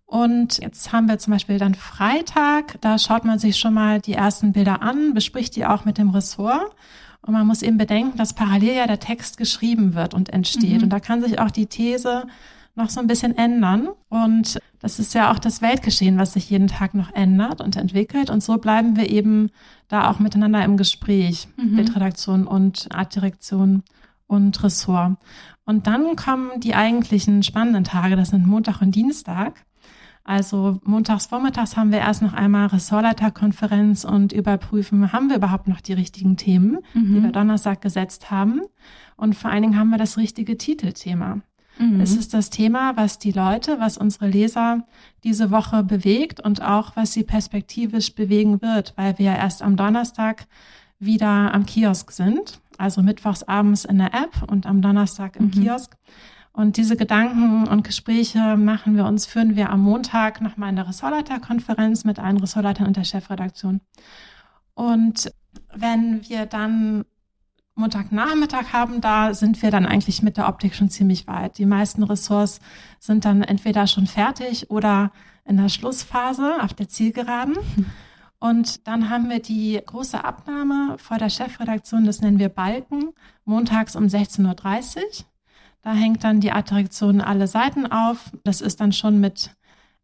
Und 0.06 0.60
jetzt 0.60 0.92
haben 0.94 1.08
wir 1.08 1.18
zum 1.18 1.34
Beispiel 1.34 1.58
dann 1.58 1.74
Freitag, 1.74 2.80
da 2.82 3.00
schaut 3.00 3.26
man 3.26 3.40
sich 3.40 3.58
schon 3.58 3.74
mal 3.74 4.00
die 4.00 4.14
ersten 4.14 4.52
Bilder 4.52 4.84
an, 4.84 5.16
bespricht 5.16 5.56
die 5.56 5.66
auch 5.66 5.86
mit 5.86 5.98
dem 5.98 6.12
Ressort. 6.12 6.76
Und 7.26 7.34
man 7.34 7.48
muss 7.48 7.62
eben 7.62 7.78
bedenken, 7.78 8.18
dass 8.18 8.34
parallel 8.34 8.76
ja 8.76 8.88
der 8.88 9.00
Text 9.00 9.38
geschrieben 9.38 9.94
wird 9.94 10.14
und 10.14 10.30
entsteht. 10.30 10.78
Mhm. 10.78 10.84
Und 10.84 10.90
da 10.90 11.00
kann 11.00 11.22
sich 11.22 11.40
auch 11.40 11.52
die 11.52 11.68
These 11.68 12.28
noch 12.76 12.90
so 12.90 13.00
ein 13.00 13.08
bisschen 13.08 13.38
ändern. 13.38 13.90
Und 14.10 14.60
das 14.80 15.00
ist 15.00 15.14
ja 15.14 15.32
auch 15.32 15.40
das 15.40 15.62
Weltgeschehen, 15.62 16.18
was 16.18 16.34
sich 16.34 16.50
jeden 16.50 16.68
Tag 16.68 16.94
noch 16.94 17.14
ändert 17.14 17.62
und 17.62 17.78
entwickelt. 17.78 18.30
Und 18.30 18.44
so 18.44 18.58
bleiben 18.58 18.98
wir 18.98 19.10
eben 19.10 19.52
da 19.88 20.10
auch 20.10 20.20
miteinander 20.20 20.64
im 20.66 20.76
Gespräch, 20.76 21.48
mhm. 21.56 21.78
Bildredaktion 21.78 22.46
und 22.46 22.90
Artdirektion 22.92 23.84
und 24.28 24.62
Ressort. 24.64 25.18
Und 25.66 25.88
dann 25.88 26.16
kommen 26.16 26.60
die 26.60 26.76
eigentlichen 26.76 27.44
spannenden 27.44 27.86
Tage, 27.86 28.16
das 28.16 28.30
sind 28.30 28.46
Montag 28.46 28.82
und 28.82 28.96
Dienstag. 28.96 29.64
Also 30.26 30.80
montags 30.84 31.26
vormittags 31.26 31.76
haben 31.76 31.92
wir 31.92 32.00
erst 32.00 32.22
noch 32.22 32.34
einmal 32.34 32.68
Ressortleiterkonferenz 32.68 34.06
und 34.06 34.32
überprüfen, 34.32 35.12
haben 35.12 35.30
wir 35.30 35.36
überhaupt 35.36 35.68
noch 35.68 35.82
die 35.82 35.94
richtigen 35.94 36.38
Themen, 36.38 36.80
mhm. 36.94 37.14
die 37.14 37.24
wir 37.24 37.32
Donnerstag 37.32 37.82
gesetzt 37.82 38.32
haben. 38.32 38.62
Und 39.18 39.36
vor 39.36 39.52
allen 39.52 39.64
Dingen 39.64 39.78
haben 39.78 39.90
wir 39.90 39.98
das 39.98 40.18
richtige 40.18 40.58
Titelthema. 40.58 41.42
Mhm. 41.78 42.00
Es 42.00 42.16
ist 42.16 42.34
das 42.34 42.50
Thema, 42.50 42.96
was 42.96 43.20
die 43.20 43.32
Leute, 43.32 43.80
was 43.80 43.98
unsere 43.98 44.28
Leser 44.28 44.86
diese 45.24 45.52
Woche 45.52 45.84
bewegt 45.84 46.40
und 46.40 46.62
auch 46.62 46.96
was 46.96 47.14
sie 47.14 47.24
perspektivisch 47.24 48.16
bewegen 48.16 48.62
wird, 48.62 48.94
weil 48.96 49.18
wir 49.18 49.26
ja 49.26 49.36
erst 49.36 49.62
am 49.62 49.76
Donnerstag 49.76 50.46
wieder 51.00 51.54
am 51.54 51.66
Kiosk 51.66 52.12
sind, 52.12 52.62
also 52.78 53.02
mittwochs 53.02 53.44
abends 53.44 53.84
in 53.84 53.98
der 53.98 54.14
App 54.14 54.50
und 54.50 54.66
am 54.66 54.82
Donnerstag 54.82 55.36
im 55.36 55.48
mhm. 55.48 55.52
Kiosk. 55.52 55.98
Und 56.54 56.78
diese 56.78 56.96
Gedanken 56.96 57.68
und 57.68 57.84
Gespräche 57.84 58.56
machen 58.58 58.96
wir 58.96 59.06
uns, 59.06 59.26
führen 59.26 59.56
wir 59.56 59.72
am 59.72 59.82
Montag 59.82 60.40
nochmal 60.40 60.70
in 60.70 60.76
der 60.76 60.88
Ressortleiterkonferenz 60.88 62.06
mit 62.06 62.20
allen 62.20 62.38
Ressortleitern 62.38 62.88
und 62.88 62.96
der 62.96 63.04
Chefredaktion. 63.04 63.82
Und 64.76 65.32
wenn 65.74 66.28
wir 66.30 66.46
dann 66.46 67.06
Montagnachmittag 67.76 68.72
haben, 68.72 69.02
da 69.02 69.34
sind 69.34 69.64
wir 69.64 69.72
dann 69.72 69.88
eigentlich 69.88 70.22
mit 70.22 70.38
der 70.38 70.48
Optik 70.48 70.76
schon 70.76 70.90
ziemlich 70.90 71.26
weit. 71.26 71.58
Die 71.58 71.66
meisten 71.66 72.04
Ressorts 72.04 72.60
sind 73.00 73.26
dann 73.26 73.42
entweder 73.42 73.88
schon 73.88 74.06
fertig 74.06 74.70
oder 74.70 75.12
in 75.46 75.58
der 75.58 75.70
Schlussphase 75.70 76.62
auf 76.62 76.76
der 76.76 76.88
Zielgeraden. 76.88 77.58
Und 78.40 78.88
dann 78.88 79.10
haben 79.10 79.30
wir 79.30 79.40
die 79.40 79.82
große 79.84 80.24
Abnahme 80.24 80.98
vor 81.00 81.18
der 81.18 81.30
Chefredaktion, 81.30 82.06
das 82.06 82.22
nennen 82.22 82.40
wir 82.40 82.50
Balken, 82.50 83.14
montags 83.46 83.96
um 83.96 84.04
16.30 84.04 84.98
Uhr. 84.98 85.26
Da 85.84 85.94
hängt 85.94 86.24
dann 86.24 86.40
die 86.40 86.52
Attraktion 86.52 87.22
alle 87.22 87.48
Seiten 87.48 87.86
auf. 87.86 88.32
Das 88.44 88.62
ist 88.62 88.80
dann 88.80 88.94
schon 88.94 89.20
mit 89.20 89.52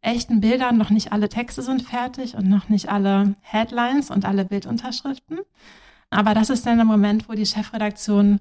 echten 0.01 0.41
Bildern. 0.41 0.77
Noch 0.77 0.89
nicht 0.89 1.11
alle 1.13 1.29
Texte 1.29 1.61
sind 1.61 1.81
fertig 1.81 2.35
und 2.35 2.47
noch 2.47 2.69
nicht 2.69 2.89
alle 2.89 3.35
Headlines 3.41 4.11
und 4.11 4.25
alle 4.25 4.45
Bildunterschriften. 4.45 5.39
Aber 6.09 6.33
das 6.33 6.49
ist 6.49 6.65
dann 6.65 6.77
der 6.77 6.85
Moment, 6.85 7.29
wo 7.29 7.33
die 7.33 7.45
Chefredaktion 7.45 8.39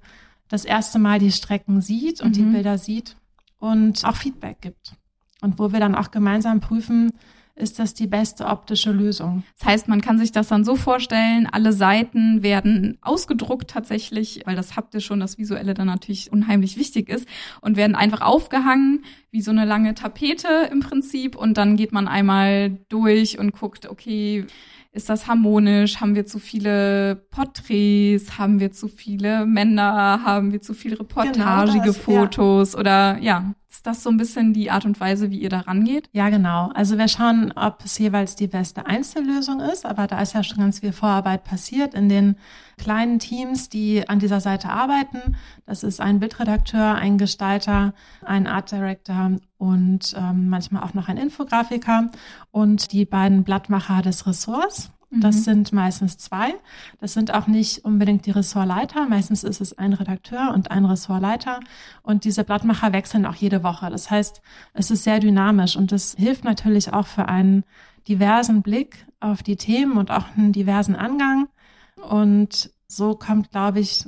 das 0.49 0.65
erste 0.65 0.99
Mal 0.99 1.19
die 1.19 1.31
Strecken 1.31 1.81
sieht 1.81 2.21
und 2.21 2.29
mhm. 2.29 2.33
die 2.33 2.43
Bilder 2.43 2.77
sieht 2.77 3.15
und 3.59 4.03
auch 4.03 4.15
Feedback 4.15 4.61
gibt. 4.61 4.93
Und 5.41 5.59
wo 5.59 5.71
wir 5.71 5.79
dann 5.79 5.95
auch 5.95 6.11
gemeinsam 6.11 6.59
prüfen, 6.59 7.11
ist 7.59 7.79
das 7.79 7.93
die 7.93 8.07
beste 8.07 8.45
optische 8.45 8.91
Lösung. 8.91 9.43
Das 9.57 9.67
heißt, 9.67 9.87
man 9.87 10.01
kann 10.01 10.17
sich 10.17 10.31
das 10.31 10.47
dann 10.47 10.63
so 10.63 10.75
vorstellen, 10.75 11.47
alle 11.51 11.73
Seiten 11.73 12.41
werden 12.41 12.97
ausgedruckt 13.01 13.69
tatsächlich, 13.69 14.41
weil 14.45 14.55
das 14.55 14.75
haptische 14.75 15.13
und 15.13 15.19
das 15.19 15.37
visuelle 15.37 15.73
dann 15.73 15.87
natürlich 15.87 16.31
unheimlich 16.31 16.77
wichtig 16.77 17.09
ist 17.09 17.27
und 17.61 17.77
werden 17.77 17.95
einfach 17.95 18.21
aufgehangen, 18.21 19.03
wie 19.31 19.41
so 19.41 19.51
eine 19.51 19.65
lange 19.65 19.93
Tapete 19.93 20.69
im 20.71 20.79
Prinzip 20.79 21.35
und 21.35 21.57
dann 21.57 21.75
geht 21.75 21.91
man 21.91 22.07
einmal 22.07 22.71
durch 22.89 23.37
und 23.37 23.51
guckt, 23.51 23.87
okay, 23.87 24.45
ist 24.91 25.07
das 25.07 25.27
harmonisch? 25.27 26.01
Haben 26.01 26.15
wir 26.15 26.25
zu 26.25 26.39
viele 26.39 27.15
Porträts? 27.29 28.39
Haben 28.39 28.59
wir 28.59 28.71
zu 28.71 28.87
viele 28.87 29.45
Männer? 29.45 30.21
Haben 30.25 30.51
wir 30.51 30.61
zu 30.61 30.73
viele 30.73 30.99
reportagige 30.99 31.73
genau 31.73 31.85
das, 31.85 31.97
Fotos? 31.97 32.73
Ja. 32.73 32.79
Oder 32.79 33.17
ja, 33.19 33.53
ist 33.79 33.87
das 33.87 34.03
so 34.03 34.09
ein 34.09 34.17
bisschen 34.17 34.51
die 34.51 34.71
Art 34.71 34.83
und 34.83 34.99
Weise, 34.99 35.31
wie 35.31 35.39
ihr 35.39 35.47
da 35.47 35.61
rangeht? 35.61 36.09
Ja, 36.11 36.27
genau. 36.27 36.69
Also 36.73 36.97
wir 36.97 37.07
schauen, 37.07 37.53
ob 37.55 37.85
es 37.85 37.97
jeweils 37.97 38.35
die 38.35 38.47
beste 38.47 38.85
Einzellösung 38.85 39.61
ist, 39.61 39.85
aber 39.85 40.05
da 40.05 40.19
ist 40.19 40.33
ja 40.33 40.43
schon 40.43 40.57
ganz 40.57 40.79
viel 40.81 40.91
Vorarbeit 40.91 41.45
passiert 41.45 41.93
in 41.93 42.09
den 42.09 42.35
kleinen 42.77 43.19
Teams, 43.19 43.69
die 43.69 44.03
an 44.09 44.19
dieser 44.19 44.41
Seite 44.41 44.67
arbeiten. 44.67 45.37
Das 45.65 45.83
ist 45.83 46.01
ein 46.01 46.19
Bildredakteur, 46.19 46.95
ein 46.95 47.17
Gestalter, 47.17 47.93
ein 48.21 48.47
Art 48.47 48.69
Director 48.69 49.37
und 49.57 50.13
ähm, 50.17 50.49
manchmal 50.49 50.83
auch 50.83 50.93
noch 50.93 51.07
ein 51.07 51.15
Infografiker 51.15 52.09
und 52.51 52.91
die 52.91 53.05
beiden 53.05 53.45
Blattmacher 53.45 54.01
des 54.01 54.27
Ressorts. 54.27 54.91
Das 55.11 55.37
mhm. 55.37 55.41
sind 55.41 55.73
meistens 55.73 56.17
zwei. 56.17 56.53
Das 56.99 57.13
sind 57.13 57.33
auch 57.33 57.47
nicht 57.47 57.83
unbedingt 57.83 58.27
die 58.27 58.31
Ressortleiter. 58.31 59.07
Meistens 59.07 59.43
ist 59.43 59.59
es 59.59 59.75
ein 59.77 59.93
Redakteur 59.93 60.53
und 60.53 60.69
ein 60.69 60.85
Ressortleiter. 60.85 61.59
Und 62.03 62.25
diese 62.25 62.43
Blattmacher 62.43 62.93
wechseln 62.93 63.25
auch 63.25 63.35
jede 63.35 63.63
Woche. 63.63 63.89
Das 63.89 64.11
heißt, 64.11 64.41
es 64.73 64.91
ist 64.91 65.03
sehr 65.03 65.19
dynamisch 65.19 65.75
und 65.75 65.91
das 65.91 66.15
hilft 66.17 66.43
natürlich 66.43 66.93
auch 66.93 67.07
für 67.07 67.27
einen 67.27 67.63
diversen 68.07 68.61
Blick 68.61 69.07
auf 69.19 69.41
die 69.41 69.55
Themen 69.55 69.97
und 69.97 70.11
auch 70.11 70.25
einen 70.37 70.53
diversen 70.53 70.95
Angang. 70.95 71.47
Und 71.95 72.71
so 72.87 73.15
kommt, 73.15 73.49
glaube 73.49 73.79
ich, 73.79 74.07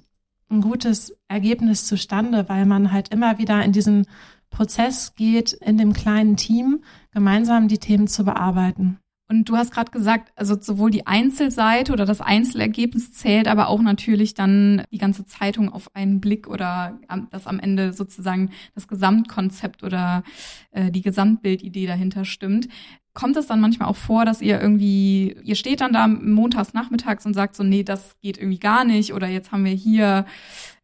ein 0.49 0.61
gutes 0.61 1.17
Ergebnis 1.27 1.87
zustande, 1.87 2.47
weil 2.47 2.65
man 2.65 2.91
halt 2.91 3.09
immer 3.09 3.39
wieder 3.39 3.63
in 3.63 3.71
diesen 3.71 4.05
Prozess 4.51 5.15
geht, 5.15 5.53
in 5.53 5.77
dem 5.77 5.93
kleinen 5.93 6.35
Team 6.35 6.83
gemeinsam 7.11 7.67
die 7.67 7.79
Themen 7.79 8.07
zu 8.07 8.23
bearbeiten. 8.23 8.99
Und 9.31 9.47
du 9.47 9.55
hast 9.55 9.71
gerade 9.71 9.91
gesagt, 9.91 10.33
also 10.35 10.59
sowohl 10.59 10.91
die 10.91 11.07
Einzelseite 11.07 11.93
oder 11.93 12.05
das 12.05 12.19
Einzelergebnis 12.19 13.13
zählt, 13.13 13.47
aber 13.47 13.69
auch 13.69 13.81
natürlich 13.81 14.33
dann 14.33 14.83
die 14.91 14.97
ganze 14.97 15.25
Zeitung 15.25 15.71
auf 15.71 15.95
einen 15.95 16.19
Blick 16.19 16.49
oder 16.49 16.99
dass 17.29 17.47
am 17.47 17.57
Ende 17.57 17.93
sozusagen 17.93 18.51
das 18.75 18.89
Gesamtkonzept 18.89 19.83
oder 19.83 20.23
äh, 20.71 20.91
die 20.91 21.01
Gesamtbildidee 21.01 21.87
dahinter 21.87 22.25
stimmt. 22.25 22.67
Kommt 23.13 23.37
es 23.37 23.47
dann 23.47 23.61
manchmal 23.61 23.87
auch 23.87 23.95
vor, 23.95 24.25
dass 24.25 24.41
ihr 24.41 24.59
irgendwie, 24.59 25.37
ihr 25.43 25.55
steht 25.55 25.79
dann 25.79 25.93
da 25.93 26.09
montags 26.09 26.73
nachmittags 26.73 27.25
und 27.25 27.33
sagt 27.33 27.55
so, 27.55 27.63
nee, 27.63 27.83
das 27.83 28.19
geht 28.19 28.37
irgendwie 28.37 28.59
gar 28.59 28.83
nicht 28.83 29.13
oder 29.13 29.29
jetzt 29.29 29.53
haben 29.53 29.63
wir 29.63 29.71
hier 29.71 30.25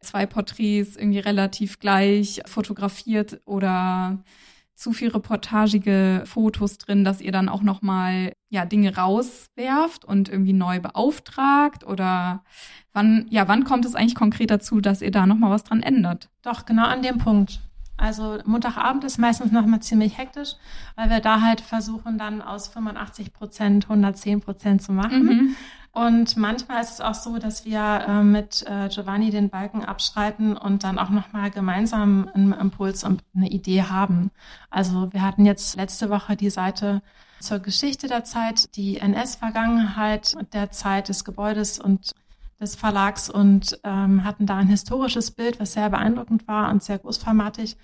zwei 0.00 0.24
Porträts 0.24 0.96
irgendwie 0.96 1.18
relativ 1.18 1.80
gleich 1.80 2.40
fotografiert 2.46 3.42
oder 3.44 4.24
zu 4.78 4.92
viel 4.92 5.08
reportagige 5.08 6.22
Fotos 6.24 6.78
drin, 6.78 7.02
dass 7.02 7.20
ihr 7.20 7.32
dann 7.32 7.48
auch 7.48 7.62
noch 7.62 7.82
mal 7.82 8.32
ja 8.48 8.64
Dinge 8.64 8.94
rauswerft 8.94 10.04
und 10.04 10.28
irgendwie 10.28 10.52
neu 10.52 10.78
beauftragt 10.78 11.84
oder 11.84 12.44
wann 12.92 13.26
ja 13.28 13.48
wann 13.48 13.64
kommt 13.64 13.84
es 13.84 13.96
eigentlich 13.96 14.14
konkret 14.14 14.52
dazu, 14.52 14.80
dass 14.80 15.02
ihr 15.02 15.10
da 15.10 15.26
noch 15.26 15.36
mal 15.36 15.50
was 15.50 15.64
dran 15.64 15.82
ändert? 15.82 16.30
Doch 16.42 16.64
genau 16.64 16.84
an 16.84 17.02
dem 17.02 17.18
Punkt. 17.18 17.58
Also 17.96 18.38
Montagabend 18.44 19.02
ist 19.02 19.18
meistens 19.18 19.50
noch 19.50 19.66
mal 19.66 19.80
ziemlich 19.80 20.16
hektisch, 20.16 20.54
weil 20.94 21.10
wir 21.10 21.18
da 21.18 21.40
halt 21.40 21.60
versuchen 21.60 22.16
dann 22.16 22.40
aus 22.40 22.68
85 22.68 23.32
Prozent 23.32 23.84
110 23.86 24.40
Prozent 24.40 24.80
zu 24.80 24.92
machen. 24.92 25.24
Mhm. 25.24 25.56
Und 25.92 26.36
manchmal 26.36 26.82
ist 26.82 26.92
es 26.92 27.00
auch 27.00 27.14
so, 27.14 27.38
dass 27.38 27.64
wir 27.64 28.04
äh, 28.06 28.22
mit 28.22 28.64
äh, 28.66 28.88
Giovanni 28.88 29.30
den 29.30 29.50
Balken 29.50 29.84
abschreiten 29.84 30.56
und 30.56 30.84
dann 30.84 30.98
auch 30.98 31.10
nochmal 31.10 31.50
gemeinsam 31.50 32.30
einen 32.32 32.52
Impuls 32.52 33.04
und 33.04 33.22
eine 33.34 33.48
Idee 33.48 33.82
haben. 33.82 34.30
Also 34.70 35.12
wir 35.12 35.22
hatten 35.22 35.46
jetzt 35.46 35.76
letzte 35.76 36.10
Woche 36.10 36.36
die 36.36 36.50
Seite 36.50 37.02
zur 37.40 37.58
Geschichte 37.60 38.06
der 38.06 38.24
Zeit, 38.24 38.76
die 38.76 38.98
NS-Vergangenheit 38.98 40.36
der 40.52 40.70
Zeit 40.70 41.08
des 41.08 41.24
Gebäudes 41.24 41.78
und 41.78 42.12
des 42.60 42.74
Verlags 42.74 43.30
und 43.30 43.78
ähm, 43.84 44.24
hatten 44.24 44.46
da 44.46 44.56
ein 44.56 44.68
historisches 44.68 45.30
Bild, 45.30 45.60
was 45.60 45.72
sehr 45.72 45.90
beeindruckend 45.90 46.48
war 46.48 46.70
und 46.70 46.82
sehr 46.82 46.98
großformatig 46.98 47.76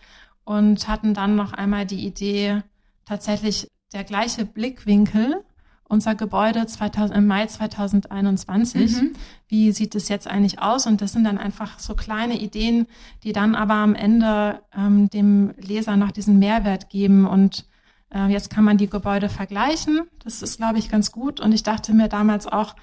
und 0.45 0.89
hatten 0.89 1.15
dann 1.15 1.37
noch 1.37 1.53
einmal 1.53 1.87
die 1.87 2.05
Idee, 2.07 2.63
tatsächlich 3.05 3.69
der 3.93 4.05
gleiche 4.05 4.45
Blickwinkel 4.45 5.45
unser 5.89 6.15
Gebäude 6.15 6.67
2000, 6.67 7.17
im 7.17 7.27
Mai 7.27 7.47
2021. 7.47 8.93
Mhm. 8.97 9.13
Wie 9.49 9.73
sieht 9.73 9.95
es 9.95 10.09
jetzt 10.09 10.27
eigentlich 10.27 10.61
aus? 10.61 10.87
Und 10.87 11.01
das 11.01 11.13
sind 11.13 11.25
dann 11.25 11.39
einfach 11.39 11.79
so 11.79 11.95
kleine 11.95 12.41
Ideen, 12.41 12.87
die 13.23 13.33
dann 13.33 13.55
aber 13.55 13.75
am 13.75 13.95
Ende 13.95 14.61
ähm, 14.77 15.11
dem 15.11 15.55
Leser 15.59 15.97
noch 15.97 16.11
diesen 16.11 16.39
Mehrwert 16.39 16.89
geben. 16.89 17.27
Und 17.27 17.67
äh, 18.11 18.27
jetzt 18.27 18.51
kann 18.51 18.65
man 18.65 18.79
die 18.79 18.89
Gebäude 18.89 19.29
vergleichen. 19.29 20.03
Das 20.23 20.43
ist, 20.43 20.57
glaube 20.57 20.79
ich, 20.79 20.89
ganz 20.89 21.13
gut. 21.13 21.41
Und 21.41 21.53
ich 21.53 21.63
dachte 21.63 21.93
mir 21.93 22.09
damals 22.09 22.47
auch, 22.47 22.75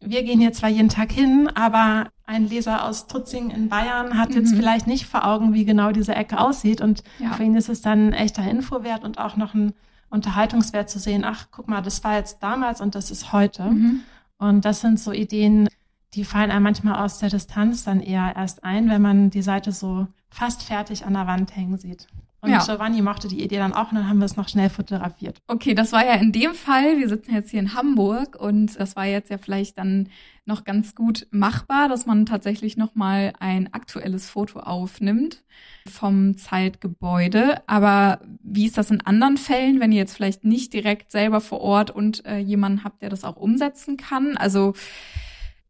wir 0.00 0.22
gehen 0.22 0.40
hier 0.40 0.52
zwar 0.52 0.68
jeden 0.68 0.88
Tag 0.88 1.12
hin, 1.12 1.48
aber 1.54 2.10
ein 2.26 2.46
Leser 2.46 2.84
aus 2.84 3.06
Tutzing 3.06 3.50
in 3.50 3.68
Bayern 3.68 4.18
hat 4.18 4.30
mhm. 4.30 4.36
jetzt 4.36 4.54
vielleicht 4.54 4.86
nicht 4.86 5.06
vor 5.06 5.24
Augen, 5.26 5.54
wie 5.54 5.64
genau 5.64 5.92
diese 5.92 6.14
Ecke 6.14 6.38
aussieht. 6.38 6.80
Und 6.80 7.02
ja. 7.18 7.32
für 7.32 7.44
ihn 7.44 7.54
ist 7.54 7.68
es 7.68 7.80
dann 7.80 8.08
ein 8.08 8.12
echter 8.12 8.42
Infowert 8.42 9.04
und 9.04 9.18
auch 9.18 9.36
noch 9.36 9.54
ein 9.54 9.72
Unterhaltungswert 10.14 10.88
zu 10.88 10.98
sehen, 10.98 11.24
ach, 11.24 11.48
guck 11.50 11.68
mal, 11.68 11.82
das 11.82 12.04
war 12.04 12.16
jetzt 12.16 12.42
damals 12.42 12.80
und 12.80 12.94
das 12.94 13.10
ist 13.10 13.32
heute. 13.32 13.64
Mhm. 13.64 14.00
Und 14.38 14.64
das 14.64 14.80
sind 14.80 15.00
so 15.00 15.12
Ideen, 15.12 15.68
die 16.14 16.24
fallen 16.24 16.50
einem 16.50 16.62
manchmal 16.62 17.04
aus 17.04 17.18
der 17.18 17.30
Distanz 17.30 17.84
dann 17.84 18.00
eher 18.00 18.34
erst 18.36 18.62
ein, 18.62 18.88
wenn 18.88 19.02
man 19.02 19.30
die 19.30 19.42
Seite 19.42 19.72
so 19.72 20.06
fast 20.30 20.62
fertig 20.62 21.04
an 21.04 21.14
der 21.14 21.26
Wand 21.26 21.54
hängen 21.56 21.76
sieht. 21.76 22.06
Und 22.44 22.50
ja. 22.50 22.62
Giovanni 22.62 23.00
mochte 23.00 23.26
die 23.26 23.42
Idee 23.42 23.56
dann 23.56 23.72
auch 23.72 23.90
und 23.90 23.96
dann 23.96 24.06
haben 24.06 24.18
wir 24.18 24.26
es 24.26 24.36
noch 24.36 24.50
schnell 24.50 24.68
fotografiert. 24.68 25.38
Okay, 25.48 25.74
das 25.74 25.92
war 25.92 26.04
ja 26.04 26.12
in 26.14 26.30
dem 26.30 26.52
Fall, 26.52 26.98
wir 26.98 27.08
sitzen 27.08 27.34
jetzt 27.34 27.50
hier 27.50 27.60
in 27.60 27.74
Hamburg 27.74 28.36
und 28.38 28.78
das 28.78 28.96
war 28.96 29.06
jetzt 29.06 29.30
ja 29.30 29.38
vielleicht 29.38 29.78
dann 29.78 30.10
noch 30.44 30.64
ganz 30.64 30.94
gut 30.94 31.26
machbar, 31.30 31.88
dass 31.88 32.04
man 32.04 32.26
tatsächlich 32.26 32.76
noch 32.76 32.94
mal 32.94 33.32
ein 33.40 33.72
aktuelles 33.72 34.28
Foto 34.28 34.60
aufnimmt 34.60 35.42
vom 35.88 36.36
Zeitgebäude. 36.36 37.62
Aber 37.66 38.20
wie 38.42 38.66
ist 38.66 38.76
das 38.76 38.90
in 38.90 39.00
anderen 39.00 39.38
Fällen, 39.38 39.80
wenn 39.80 39.90
ihr 39.90 39.98
jetzt 39.98 40.14
vielleicht 40.14 40.44
nicht 40.44 40.74
direkt 40.74 41.10
selber 41.10 41.40
vor 41.40 41.62
Ort 41.62 41.90
und 41.90 42.26
äh, 42.26 42.36
jemanden 42.36 42.84
habt, 42.84 43.00
der 43.00 43.08
das 43.08 43.24
auch 43.24 43.36
umsetzen 43.36 43.96
kann? 43.96 44.36
Also 44.36 44.74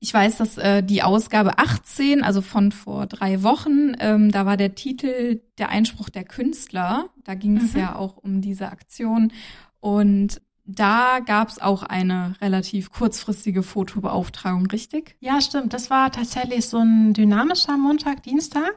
ich 0.05 0.13
weiß, 0.13 0.37
dass 0.37 0.59
äh, 0.59 0.83
die 0.83 1.03
Ausgabe 1.03 1.59
18, 1.59 2.23
also 2.23 2.43
von 2.43 2.73
vor 2.73 3.07
drei 3.07 3.43
Wochen, 3.43 3.95
ähm, 4.01 4.31
da 4.31 4.45
war 4.45 4.59
der 4.59 4.75
Titel 4.75 5.41
Der 5.57 5.71
Einspruch 5.71 6.11
der 6.11 6.25
Künstler. 6.25 7.07
Da 7.25 7.35
ging 7.35 7.57
es 7.57 7.73
mhm. 7.73 7.81
ja 7.81 7.97
auch 7.97 8.19
um 8.19 8.43
diese 8.43 8.71
Aktion. 8.71 9.33
Und 9.81 10.43
da 10.67 11.21
gab 11.25 11.49
es 11.49 11.59
auch 11.59 11.83
eine 11.83 12.35
relativ 12.43 12.93
kurzfristige 12.93 13.63
Fotobeauftragung, 13.63 14.67
richtig? 14.67 15.17
Ja, 15.21 15.41
stimmt. 15.41 15.73
Das 15.73 15.89
war 15.89 16.13
tatsächlich 16.13 16.67
so 16.67 16.81
ein 16.81 17.15
dynamischer 17.15 17.79
Montag, 17.79 18.23
Dienstag, 18.25 18.75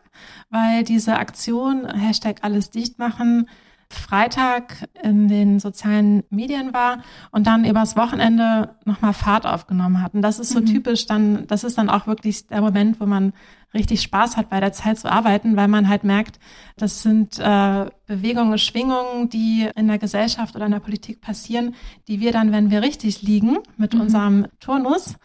weil 0.49 0.85
diese 0.85 1.17
Aktion 1.17 1.89
Hashtag 1.89 2.37
alles 2.43 2.69
dicht 2.69 2.99
machen 2.99 3.49
Freitag 3.89 4.87
in 5.01 5.27
den 5.27 5.59
sozialen 5.59 6.23
Medien 6.29 6.73
war 6.73 7.03
und 7.31 7.47
dann 7.47 7.65
übers 7.65 7.95
Wochenende 7.95 8.75
nochmal 8.85 9.13
Fahrt 9.13 9.45
aufgenommen 9.45 10.01
hat. 10.01 10.13
Und 10.13 10.21
das 10.21 10.39
ist 10.39 10.49
so 10.49 10.59
mhm. 10.59 10.65
typisch 10.65 11.05
dann, 11.05 11.47
das 11.47 11.63
ist 11.63 11.77
dann 11.77 11.89
auch 11.89 12.07
wirklich 12.07 12.47
der 12.47 12.61
Moment, 12.61 12.99
wo 12.99 13.05
man 13.05 13.33
richtig 13.73 14.01
Spaß 14.01 14.37
hat, 14.37 14.49
bei 14.49 14.59
der 14.59 14.73
Zeit 14.73 14.99
zu 14.99 15.11
arbeiten, 15.11 15.55
weil 15.55 15.67
man 15.67 15.87
halt 15.87 16.03
merkt, 16.03 16.39
das 16.77 17.01
sind 17.01 17.39
äh, 17.39 17.85
Bewegungen, 18.05 18.57
Schwingungen, 18.57 19.29
die 19.29 19.69
in 19.75 19.87
der 19.87 19.99
Gesellschaft 19.99 20.55
oder 20.55 20.65
in 20.65 20.71
der 20.71 20.79
Politik 20.79 21.21
passieren, 21.21 21.75
die 22.07 22.19
wir 22.19 22.31
dann, 22.31 22.51
wenn 22.51 22.71
wir 22.71 22.81
richtig 22.81 23.21
liegen 23.21 23.57
mit 23.77 23.93
mhm. 23.93 24.01
unserem 24.01 24.47
Turnus, 24.59 25.15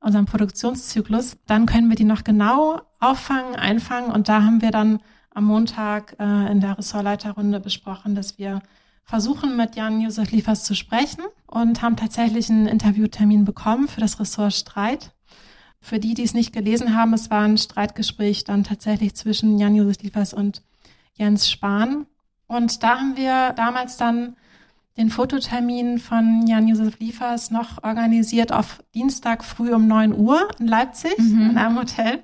unserem 0.00 0.26
Produktionszyklus, 0.26 1.38
dann 1.46 1.66
können 1.66 1.88
wir 1.88 1.96
die 1.96 2.04
noch 2.04 2.24
genau 2.24 2.80
auffangen, 2.98 3.56
einfangen 3.56 4.10
und 4.10 4.28
da 4.28 4.42
haben 4.42 4.62
wir 4.62 4.70
dann 4.70 5.00
am 5.34 5.44
Montag 5.44 6.16
äh, 6.18 6.52
in 6.52 6.60
der 6.60 6.78
Ressortleiterrunde 6.78 7.60
besprochen, 7.60 8.14
dass 8.14 8.38
wir 8.38 8.62
versuchen, 9.04 9.56
mit 9.56 9.76
Jan-Josef 9.76 10.30
Liefers 10.30 10.64
zu 10.64 10.74
sprechen 10.74 11.24
und 11.46 11.82
haben 11.82 11.96
tatsächlich 11.96 12.48
einen 12.50 12.66
Interviewtermin 12.66 13.44
bekommen 13.44 13.88
für 13.88 14.00
das 14.00 14.20
Ressort 14.20 14.54
Streit. 14.54 15.12
Für 15.80 15.98
die, 15.98 16.14
die 16.14 16.22
es 16.22 16.34
nicht 16.34 16.52
gelesen 16.52 16.96
haben, 16.96 17.12
es 17.12 17.30
war 17.30 17.42
ein 17.42 17.58
Streitgespräch 17.58 18.44
dann 18.44 18.62
tatsächlich 18.62 19.14
zwischen 19.14 19.58
Jan-Josef 19.58 20.02
Liefers 20.02 20.32
und 20.32 20.62
Jens 21.14 21.50
Spahn. 21.50 22.06
Und 22.46 22.82
da 22.82 22.98
haben 22.98 23.16
wir 23.16 23.52
damals 23.56 23.96
dann 23.96 24.36
den 24.96 25.10
Fototermin 25.10 25.98
von 25.98 26.46
Jan-Josef 26.46 26.98
Liefers 26.98 27.50
noch 27.50 27.82
organisiert 27.82 28.52
auf 28.52 28.82
Dienstag 28.94 29.42
früh 29.42 29.72
um 29.72 29.88
neun 29.88 30.14
Uhr 30.14 30.48
in 30.60 30.68
Leipzig 30.68 31.18
mhm. 31.18 31.50
in 31.50 31.58
einem 31.58 31.78
Hotel. 31.78 32.22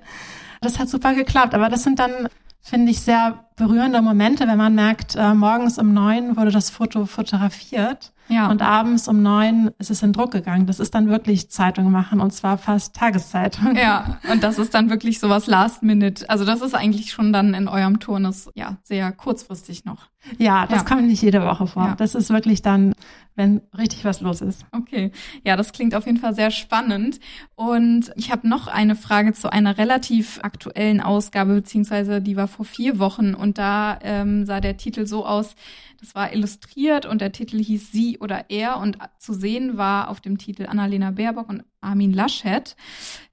Das 0.61 0.77
hat 0.77 0.89
super 0.89 1.13
geklappt, 1.13 1.53
aber 1.53 1.69
das 1.69 1.83
sind 1.83 1.99
dann 1.99 2.29
finde 2.61 2.91
ich, 2.91 3.01
sehr 3.01 3.48
berührende 3.59 4.01
Momente, 4.01 4.47
wenn 4.47 4.57
man 4.57 4.73
merkt, 4.73 5.15
äh, 5.15 5.33
morgens 5.35 5.77
um 5.77 5.93
neun 5.93 6.37
wurde 6.37 6.49
das 6.49 6.71
Foto 6.71 7.05
fotografiert 7.05 8.11
ja. 8.29 8.49
Und 8.49 8.61
abends 8.61 9.07
um 9.07 9.23
neun 9.23 9.71
ist 9.79 9.89
es 9.89 10.03
in 10.03 10.13
Druck 10.13 10.31
gegangen. 10.31 10.67
Das 10.67 10.79
ist 10.79 10.93
dann 10.93 11.09
wirklich 11.09 11.49
Zeitung 11.49 11.91
machen 11.91 12.21
und 12.21 12.31
zwar 12.31 12.57
fast 12.57 12.95
Tageszeitung. 12.95 13.75
Ja, 13.75 14.19
und 14.31 14.43
das 14.43 14.59
ist 14.59 14.73
dann 14.73 14.89
wirklich 14.89 15.19
sowas 15.19 15.47
Last 15.47 15.83
Minute. 15.83 16.29
Also 16.29 16.45
das 16.45 16.61
ist 16.61 16.75
eigentlich 16.75 17.11
schon 17.11 17.33
dann 17.33 17.53
in 17.53 17.67
eurem 17.67 17.99
Turnus 17.99 18.49
ja 18.53 18.77
sehr 18.83 19.11
kurzfristig 19.11 19.85
noch. 19.85 20.09
Ja, 20.37 20.67
das 20.67 20.79
ja. 20.79 20.83
kommt 20.83 21.07
nicht 21.07 21.21
jede 21.21 21.41
Woche 21.41 21.65
vor. 21.65 21.85
Ja. 21.85 21.95
Das 21.95 22.13
ist 22.13 22.29
wirklich 22.29 22.61
dann, 22.61 22.93
wenn 23.35 23.61
richtig 23.77 24.03
was 24.03 24.21
los 24.21 24.41
ist. 24.41 24.65
Okay, 24.73 25.11
ja, 25.45 25.55
das 25.55 25.71
klingt 25.71 25.95
auf 25.95 26.05
jeden 26.05 26.17
Fall 26.17 26.35
sehr 26.35 26.51
spannend. 26.51 27.19
Und 27.55 28.11
ich 28.15 28.31
habe 28.31 28.47
noch 28.47 28.67
eine 28.67 28.95
Frage 28.95 29.33
zu 29.33 29.51
einer 29.51 29.77
relativ 29.77 30.39
aktuellen 30.43 30.99
Ausgabe, 30.99 31.55
beziehungsweise 31.55 32.21
die 32.21 32.35
war 32.35 32.47
vor 32.47 32.65
vier 32.65 32.99
Wochen 32.99 33.33
und 33.49 33.57
da 33.57 33.97
ähm, 34.03 34.45
sah 34.45 34.59
der 34.59 34.77
Titel 34.77 35.07
so 35.07 35.25
aus, 35.25 35.55
das 35.99 36.13
war 36.13 36.31
illustriert 36.31 37.07
und 37.07 37.19
der 37.19 37.31
Titel 37.31 37.57
hieß 37.57 37.91
Sie 37.91 38.19
oder 38.19 38.45
Er 38.49 38.77
und 38.77 38.99
zu 39.17 39.33
sehen 39.33 39.75
war 39.75 40.09
auf 40.09 40.21
dem 40.21 40.37
Titel 40.37 40.67
Annalena 40.67 41.09
Baerbock 41.09 41.49
und 41.49 41.63
Armin 41.81 42.13
Laschet. 42.13 42.75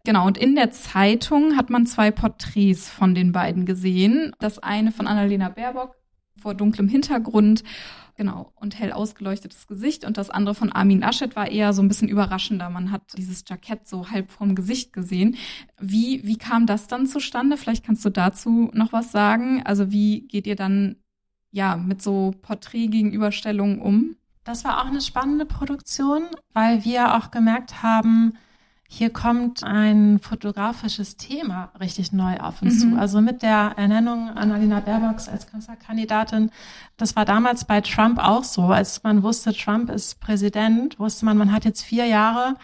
Genau, 0.05 0.27
und 0.27 0.39
in 0.39 0.55
der 0.55 0.71
Zeitung 0.71 1.59
hat 1.59 1.69
man 1.69 1.85
zwei 1.85 2.11
Porträts 2.11 2.89
von 2.89 3.15
den 3.15 3.33
beiden 3.33 3.67
gesehen. 3.67 4.33
Das 4.39 4.59
eine 4.59 4.91
von 4.91 5.07
Annalena 5.07 5.51
Baerbock 5.51 5.95
vor 6.41 6.55
dunklem 6.55 6.89
Hintergrund 6.89 7.63
genau, 8.17 8.53
und 8.57 8.79
hell 8.79 8.93
ausgeleuchtetes 8.93 9.67
Gesicht. 9.67 10.05
Und 10.05 10.17
das 10.17 10.31
andere 10.31 10.55
von 10.55 10.73
Armin 10.73 11.01
Laschet 11.01 11.37
war 11.37 11.51
eher 11.51 11.73
so 11.73 11.83
ein 11.83 11.89
bisschen 11.89 12.09
überraschender. 12.09 12.71
Man 12.71 12.91
hat 12.91 13.03
dieses 13.17 13.45
Jackett 13.47 13.87
so 13.87 14.11
halb 14.11 14.31
vorm 14.31 14.55
Gesicht 14.55 14.93
gesehen. 14.93 15.37
Wie, 15.79 16.27
wie 16.27 16.39
kam 16.39 16.67
das 16.67 16.89
dann 16.89 17.07
zustande? 17.07 17.57
Vielleicht 17.57 17.85
kannst 17.85 18.05
du 18.05 18.11
dazu 18.11 18.71
noch 18.73 18.93
was 18.93 19.13
sagen. 19.13 19.63
Also 19.65 19.93
wie 19.93 20.23
geht 20.23 20.47
ihr 20.47 20.57
dann 20.57 20.97
ja, 21.51 21.77
mit 21.77 22.03
so 22.03 22.35
Porträtgegenüberstellungen 22.43 23.81
um? 23.81 24.17
Das 24.45 24.65
war 24.65 24.81
auch 24.81 24.87
eine 24.87 25.01
spannende 25.01 25.45
Produktion, 25.45 26.25
weil 26.53 26.85
wir 26.85 27.17
auch 27.17 27.31
gemerkt 27.31 27.83
haben, 27.83 28.35
hier 28.89 29.11
kommt 29.11 29.65
ein 29.65 30.19
fotografisches 30.21 31.17
Thema 31.17 31.73
richtig 31.81 32.13
neu 32.13 32.39
auf 32.39 32.63
uns 32.63 32.85
mhm. 32.85 32.93
zu. 32.93 32.99
Also 32.99 33.21
mit 33.21 33.43
der 33.43 33.75
Ernennung 33.77 34.31
Annalena 34.31 34.81
Baerbocks 34.81 35.29
als 35.29 35.47
Kanzlerkandidatin, 35.47 36.51
das 36.97 37.17
war 37.17 37.25
damals 37.25 37.65
bei 37.65 37.81
Trump 37.81 38.19
auch 38.19 38.45
so. 38.45 38.63
Als 38.65 39.03
man 39.03 39.23
wusste, 39.23 39.53
Trump 39.53 39.91
ist 39.91 40.21
Präsident, 40.21 40.99
wusste 40.99 41.25
man, 41.25 41.37
man 41.37 41.53
hat 41.53 41.65
jetzt 41.65 41.83
vier 41.83 42.07
Jahre 42.07 42.57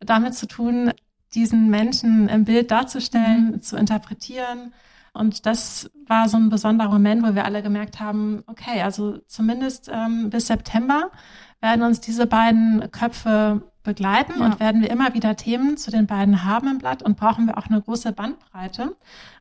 damit 0.00 0.34
zu 0.34 0.46
tun, 0.46 0.92
diesen 1.34 1.68
Menschen 1.68 2.28
im 2.28 2.44
Bild 2.44 2.70
darzustellen, 2.70 3.52
mhm. 3.52 3.62
zu 3.62 3.76
interpretieren, 3.76 4.72
und 5.18 5.46
das 5.46 5.90
war 6.06 6.28
so 6.28 6.36
ein 6.36 6.48
besonderer 6.48 6.90
Moment, 6.90 7.24
wo 7.24 7.34
wir 7.34 7.44
alle 7.44 7.60
gemerkt 7.60 7.98
haben, 7.98 8.44
okay, 8.46 8.82
also 8.82 9.18
zumindest 9.26 9.90
ähm, 9.92 10.30
bis 10.30 10.46
September 10.46 11.10
werden 11.60 11.82
uns 11.82 12.00
diese 12.00 12.26
beiden 12.26 12.88
Köpfe 12.92 13.62
begleiten 13.88 14.40
ja. 14.40 14.44
und 14.44 14.60
werden 14.60 14.82
wir 14.82 14.90
immer 14.90 15.14
wieder 15.14 15.34
Themen 15.34 15.78
zu 15.78 15.90
den 15.90 16.06
beiden 16.06 16.44
haben 16.44 16.68
im 16.68 16.78
Blatt 16.78 17.02
und 17.02 17.16
brauchen 17.16 17.46
wir 17.46 17.56
auch 17.56 17.68
eine 17.68 17.80
große 17.80 18.12
Bandbreite 18.12 18.94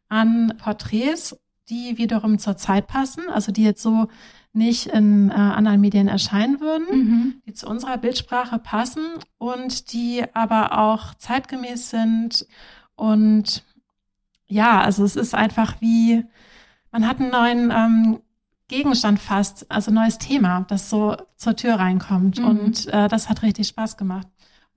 an 0.08 0.54
Porträts, 0.58 1.38
die 1.68 1.98
wiederum 1.98 2.40
zur 2.40 2.56
Zeit 2.56 2.88
passen, 2.88 3.24
also 3.30 3.52
die 3.52 3.64
jetzt 3.64 3.84
so 3.84 4.08
nicht 4.54 4.88
in 4.88 5.30
äh, 5.30 5.34
anderen 5.34 5.82
Medien 5.82 6.08
erscheinen 6.08 6.62
würden, 6.62 6.88
mhm. 6.90 7.42
die 7.46 7.54
zu 7.54 7.68
unserer 7.68 7.98
Bildsprache 7.98 8.58
passen 8.58 9.04
und 9.38 9.92
die 9.92 10.24
aber 10.34 10.80
auch 10.80 11.14
zeitgemäß 11.16 11.90
sind 11.90 12.48
und 12.96 13.66
ja, 14.48 14.80
also 14.80 15.04
es 15.04 15.18
ist 15.18 15.36
einfach 15.36 15.82
wie, 15.82 16.24
man 16.94 17.06
hat 17.06 17.20
einen 17.20 17.32
neuen 17.32 17.72
ähm, 17.72 18.20
Gegenstand 18.70 19.20
fast, 19.20 19.70
also 19.72 19.92
neues 19.92 20.18
Thema, 20.18 20.66
das 20.68 20.90
so 20.90 21.16
zur 21.38 21.56
Tür 21.56 21.76
reinkommt. 21.76 22.40
Mhm. 22.40 22.46
Und 22.46 22.88
äh, 22.88 23.08
das 23.08 23.30
hat 23.30 23.42
richtig 23.42 23.68
Spaß 23.68 23.98
gemacht. 23.98 24.28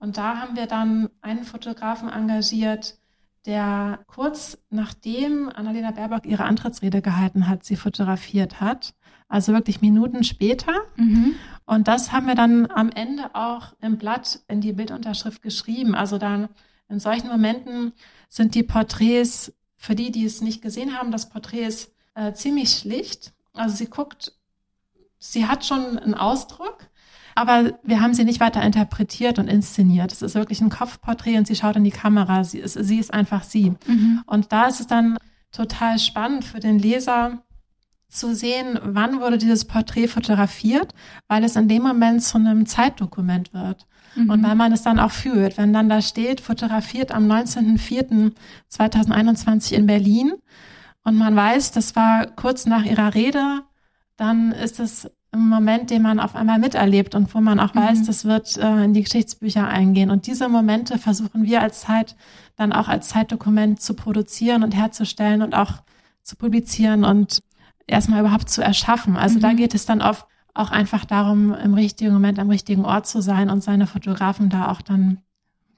Und 0.01 0.17
da 0.17 0.37
haben 0.41 0.55
wir 0.55 0.65
dann 0.65 1.09
einen 1.21 1.43
Fotografen 1.43 2.09
engagiert, 2.09 2.97
der 3.45 3.99
kurz 4.07 4.57
nachdem 4.71 5.47
Annalena 5.47 5.91
Baerbock 5.91 6.25
ihre 6.25 6.43
Antrittsrede 6.43 7.03
gehalten 7.03 7.47
hat, 7.47 7.63
sie 7.63 7.75
fotografiert 7.75 8.59
hat. 8.59 8.95
Also 9.27 9.53
wirklich 9.53 9.79
Minuten 9.81 10.23
später. 10.23 10.73
Mhm. 10.95 11.35
Und 11.65 11.87
das 11.87 12.11
haben 12.11 12.25
wir 12.25 12.33
dann 12.33 12.69
am 12.71 12.89
Ende 12.89 13.35
auch 13.35 13.73
im 13.79 13.99
Blatt 13.99 14.39
in 14.47 14.59
die 14.59 14.73
Bildunterschrift 14.73 15.43
geschrieben. 15.43 15.93
Also 15.93 16.17
dann 16.17 16.49
in 16.89 16.99
solchen 16.99 17.27
Momenten 17.27 17.93
sind 18.27 18.55
die 18.55 18.63
Porträts 18.63 19.53
für 19.77 19.93
die, 19.93 20.11
die 20.11 20.25
es 20.25 20.41
nicht 20.41 20.63
gesehen 20.63 20.97
haben, 20.97 21.11
das 21.11 21.29
Porträt 21.29 21.65
ist 21.65 21.93
äh, 22.15 22.33
ziemlich 22.33 22.71
schlicht. 22.71 23.33
Also 23.53 23.75
sie 23.75 23.87
guckt, 23.87 24.33
sie 25.19 25.45
hat 25.45 25.63
schon 25.63 25.99
einen 25.99 26.15
Ausdruck, 26.15 26.89
aber 27.35 27.73
wir 27.83 28.01
haben 28.01 28.13
sie 28.13 28.23
nicht 28.23 28.39
weiter 28.39 28.61
interpretiert 28.61 29.39
und 29.39 29.47
inszeniert. 29.47 30.11
Es 30.11 30.21
ist 30.21 30.35
wirklich 30.35 30.61
ein 30.61 30.69
Kopfporträt 30.69 31.37
und 31.37 31.47
sie 31.47 31.55
schaut 31.55 31.75
in 31.75 31.83
die 31.83 31.91
Kamera. 31.91 32.43
Sie 32.43 32.59
ist, 32.59 32.73
sie 32.73 32.99
ist 32.99 33.13
einfach 33.13 33.43
sie. 33.43 33.71
Mhm. 33.87 34.21
Und 34.25 34.51
da 34.51 34.67
ist 34.67 34.79
es 34.79 34.87
dann 34.87 35.17
total 35.51 35.99
spannend 35.99 36.45
für 36.45 36.59
den 36.59 36.79
Leser 36.79 37.43
zu 38.09 38.33
sehen, 38.35 38.79
wann 38.83 39.21
wurde 39.21 39.37
dieses 39.37 39.65
Porträt 39.65 40.07
fotografiert, 40.07 40.93
weil 41.27 41.43
es 41.43 41.55
in 41.55 41.67
dem 41.67 41.83
Moment 41.83 42.23
zu 42.23 42.37
einem 42.37 42.65
Zeitdokument 42.65 43.53
wird. 43.53 43.85
Mhm. 44.15 44.29
Und 44.29 44.43
weil 44.43 44.55
man 44.55 44.73
es 44.73 44.83
dann 44.83 44.99
auch 44.99 45.11
fühlt, 45.11 45.57
wenn 45.57 45.73
dann 45.73 45.89
da 45.89 46.01
steht, 46.01 46.41
fotografiert 46.41 47.13
am 47.13 47.31
19.04.2021 47.31 49.73
in 49.73 49.85
Berlin 49.85 50.33
und 51.03 51.17
man 51.17 51.35
weiß, 51.35 51.71
das 51.71 51.95
war 51.95 52.27
kurz 52.27 52.65
nach 52.65 52.83
ihrer 52.83 53.15
Rede, 53.15 53.61
dann 54.17 54.51
ist 54.51 54.79
es 54.79 55.09
Moment, 55.33 55.89
den 55.89 56.01
man 56.01 56.19
auf 56.19 56.35
einmal 56.35 56.59
miterlebt 56.59 57.15
und 57.15 57.33
wo 57.33 57.39
man 57.39 57.59
auch 57.59 57.73
mhm. 57.73 57.79
weiß, 57.79 58.05
das 58.05 58.25
wird 58.25 58.57
äh, 58.57 58.83
in 58.83 58.93
die 58.93 59.03
Geschichtsbücher 59.03 59.65
eingehen. 59.65 60.11
Und 60.11 60.27
diese 60.27 60.49
Momente 60.49 60.97
versuchen 60.97 61.43
wir 61.43 61.61
als 61.61 61.81
Zeit 61.81 62.15
dann 62.57 62.73
auch 62.73 62.89
als 62.89 63.09
Zeitdokument 63.09 63.81
zu 63.81 63.93
produzieren 63.93 64.63
und 64.63 64.75
herzustellen 64.75 65.41
und 65.41 65.55
auch 65.55 65.83
zu 66.21 66.35
publizieren 66.35 67.05
und 67.05 67.41
erstmal 67.87 68.19
überhaupt 68.19 68.49
zu 68.49 68.61
erschaffen. 68.61 69.15
Also 69.15 69.37
mhm. 69.37 69.41
da 69.41 69.53
geht 69.53 69.73
es 69.73 69.85
dann 69.85 70.01
oft 70.01 70.25
auch 70.53 70.71
einfach 70.71 71.05
darum, 71.05 71.53
im 71.53 71.73
richtigen 71.73 72.11
Moment 72.11 72.37
am 72.37 72.49
richtigen 72.49 72.83
Ort 72.83 73.07
zu 73.07 73.21
sein 73.21 73.49
und 73.49 73.63
seine 73.63 73.87
Fotografen 73.87 74.49
da 74.49 74.69
auch 74.69 74.81
dann 74.81 75.19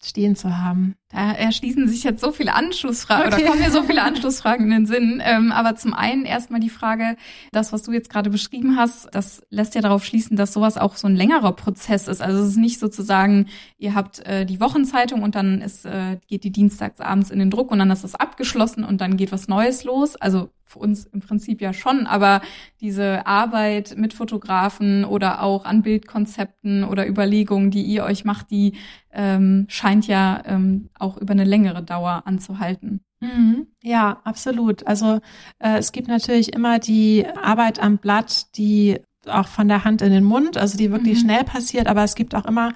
stehen 0.03 0.35
zu 0.35 0.57
haben. 0.57 0.95
Da 1.13 1.31
erschließen 1.31 1.87
sich 1.87 2.03
jetzt 2.03 2.21
so 2.21 2.31
viele 2.31 2.53
Anschlussfragen 2.55 3.31
okay. 3.31 3.43
oder 3.43 3.51
kommen 3.51 3.61
mir 3.61 3.71
so 3.71 3.83
viele 3.83 4.01
Anschlussfragen 4.03 4.65
in 4.65 4.71
den 4.71 4.85
Sinn. 4.85 5.21
Ähm, 5.23 5.51
aber 5.51 5.75
zum 5.75 5.93
einen 5.93 6.25
erstmal 6.25 6.59
die 6.59 6.69
Frage, 6.69 7.15
das, 7.51 7.71
was 7.71 7.83
du 7.83 7.91
jetzt 7.91 8.09
gerade 8.09 8.29
beschrieben 8.29 8.77
hast, 8.77 9.07
das 9.13 9.43
lässt 9.49 9.75
ja 9.75 9.81
darauf 9.81 10.03
schließen, 10.03 10.35
dass 10.35 10.53
sowas 10.53 10.77
auch 10.77 10.95
so 10.95 11.07
ein 11.07 11.15
längerer 11.15 11.53
Prozess 11.53 12.07
ist. 12.07 12.21
Also 12.21 12.41
es 12.41 12.49
ist 12.49 12.57
nicht 12.57 12.79
sozusagen, 12.79 13.47
ihr 13.77 13.93
habt 13.93 14.25
äh, 14.25 14.45
die 14.45 14.59
Wochenzeitung 14.59 15.21
und 15.21 15.35
dann 15.35 15.61
ist, 15.61 15.85
äh, 15.85 16.17
geht 16.27 16.43
die 16.43 16.51
dienstags 16.51 16.99
abends 16.99 17.29
in 17.29 17.39
den 17.39 17.51
Druck 17.51 17.71
und 17.71 17.79
dann 17.79 17.91
ist 17.91 18.03
das 18.03 18.15
abgeschlossen 18.15 18.83
und 18.83 18.99
dann 18.99 19.15
geht 19.15 19.31
was 19.31 19.47
Neues 19.47 19.83
los. 19.83 20.15
Also 20.15 20.49
für 20.73 20.79
uns 20.79 21.05
im 21.05 21.19
Prinzip 21.19 21.61
ja 21.61 21.71
schon, 21.71 22.07
aber 22.07 22.41
diese 22.81 23.27
Arbeit 23.27 23.95
mit 23.95 24.13
Fotografen 24.13 25.05
oder 25.05 25.43
auch 25.43 25.65
an 25.65 25.83
Bildkonzepten 25.83 26.83
oder 26.83 27.07
Überlegungen, 27.07 27.69
die 27.69 27.83
ihr 27.83 28.03
euch 28.03 28.25
macht, 28.25 28.49
die 28.49 28.73
ähm, 29.13 29.65
scheint 29.69 30.07
ja 30.07 30.41
ähm, 30.45 30.89
auch 31.03 31.17
über 31.17 31.31
eine 31.31 31.43
längere 31.43 31.83
Dauer 31.83 32.23
anzuhalten. 32.25 33.01
Mhm. 33.19 33.67
Ja, 33.81 34.21
absolut. 34.23 34.87
Also 34.87 35.19
äh, 35.59 35.77
es 35.77 35.91
gibt 35.91 36.07
natürlich 36.07 36.53
immer 36.53 36.79
die 36.79 37.25
Arbeit 37.41 37.81
am 37.81 37.97
Blatt, 37.97 38.55
die 38.57 38.99
auch 39.27 39.47
von 39.47 39.67
der 39.67 39.83
Hand 39.83 40.01
in 40.01 40.11
den 40.11 40.23
Mund, 40.23 40.57
also 40.57 40.77
die 40.77 40.91
wirklich 40.91 41.19
mhm. 41.19 41.27
schnell 41.27 41.43
passiert, 41.43 41.87
aber 41.87 42.03
es 42.03 42.15
gibt 42.15 42.35
auch 42.35 42.45
immer 42.45 42.73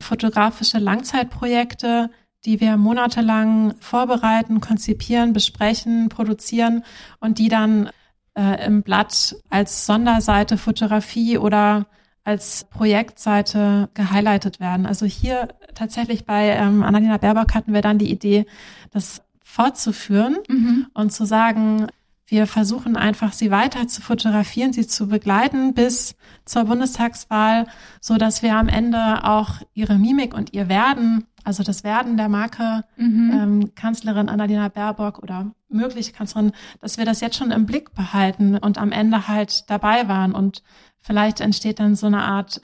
fotografische 0.00 0.78
Langzeitprojekte, 0.78 2.10
die 2.44 2.60
wir 2.60 2.76
monatelang 2.76 3.74
vorbereiten, 3.80 4.60
konzipieren, 4.60 5.32
besprechen, 5.32 6.08
produzieren 6.08 6.84
und 7.20 7.38
die 7.38 7.48
dann 7.48 7.90
äh, 8.34 8.66
im 8.66 8.82
Blatt 8.82 9.36
als 9.50 9.86
Sonderseite 9.86 10.58
Fotografie 10.58 11.38
oder 11.38 11.86
als 12.24 12.64
Projektseite 12.70 13.88
gehighlightet 13.94 14.60
werden. 14.60 14.86
Also 14.86 15.06
hier 15.06 15.48
tatsächlich 15.74 16.24
bei 16.24 16.50
ähm, 16.50 16.82
Annalena 16.82 17.16
Baerbock 17.16 17.54
hatten 17.54 17.74
wir 17.74 17.82
dann 17.82 17.98
die 17.98 18.10
Idee, 18.10 18.46
das 18.90 19.22
fortzuführen 19.44 20.38
mhm. 20.48 20.86
und 20.94 21.12
zu 21.12 21.24
sagen, 21.24 21.88
wir 22.26 22.46
versuchen 22.46 22.96
einfach, 22.96 23.34
sie 23.34 23.50
weiter 23.50 23.88
zu 23.88 24.00
fotografieren, 24.00 24.72
sie 24.72 24.86
zu 24.86 25.08
begleiten 25.08 25.74
bis 25.74 26.16
zur 26.46 26.64
Bundestagswahl, 26.64 27.66
so 28.00 28.16
dass 28.16 28.42
wir 28.42 28.56
am 28.56 28.68
Ende 28.68 29.24
auch 29.24 29.56
ihre 29.74 29.98
Mimik 29.98 30.32
und 30.32 30.54
ihr 30.54 30.70
Werden, 30.70 31.26
also 31.44 31.62
das 31.62 31.84
Werden 31.84 32.16
der 32.16 32.30
Marke 32.30 32.84
mhm. 32.96 33.30
ähm, 33.34 33.74
Kanzlerin 33.74 34.30
Annalena 34.30 34.68
Baerbock 34.68 35.18
oder 35.18 35.52
mögliche 35.68 36.12
Kanzlerin, 36.12 36.52
dass 36.80 36.96
wir 36.96 37.04
das 37.04 37.20
jetzt 37.20 37.36
schon 37.36 37.50
im 37.50 37.66
Blick 37.66 37.94
behalten 37.94 38.56
und 38.56 38.78
am 38.78 38.92
Ende 38.92 39.28
halt 39.28 39.68
dabei 39.68 40.08
waren 40.08 40.32
und 40.32 40.62
Vielleicht 41.02 41.40
entsteht 41.40 41.80
dann 41.80 41.94
so 41.96 42.06
eine 42.06 42.22
Art 42.22 42.60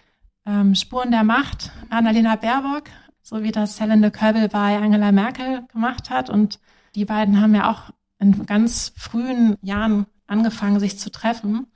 ähm, 0.46 0.74
Spuren 0.74 1.10
der 1.10 1.24
Macht. 1.24 1.70
Annalena 1.90 2.36
Baerbock, 2.36 2.84
so 3.22 3.42
wie 3.42 3.52
das 3.52 3.80
Helen 3.80 4.10
Köbel 4.12 4.48
bei 4.48 4.78
Angela 4.78 5.12
Merkel 5.12 5.64
gemacht 5.72 6.10
hat. 6.10 6.30
Und 6.30 6.58
die 6.94 7.04
beiden 7.04 7.40
haben 7.40 7.54
ja 7.54 7.70
auch 7.70 7.90
in 8.18 8.46
ganz 8.46 8.92
frühen 8.96 9.56
Jahren 9.62 10.06
angefangen, 10.26 10.80
sich 10.80 10.98
zu 10.98 11.10
treffen. 11.10 11.66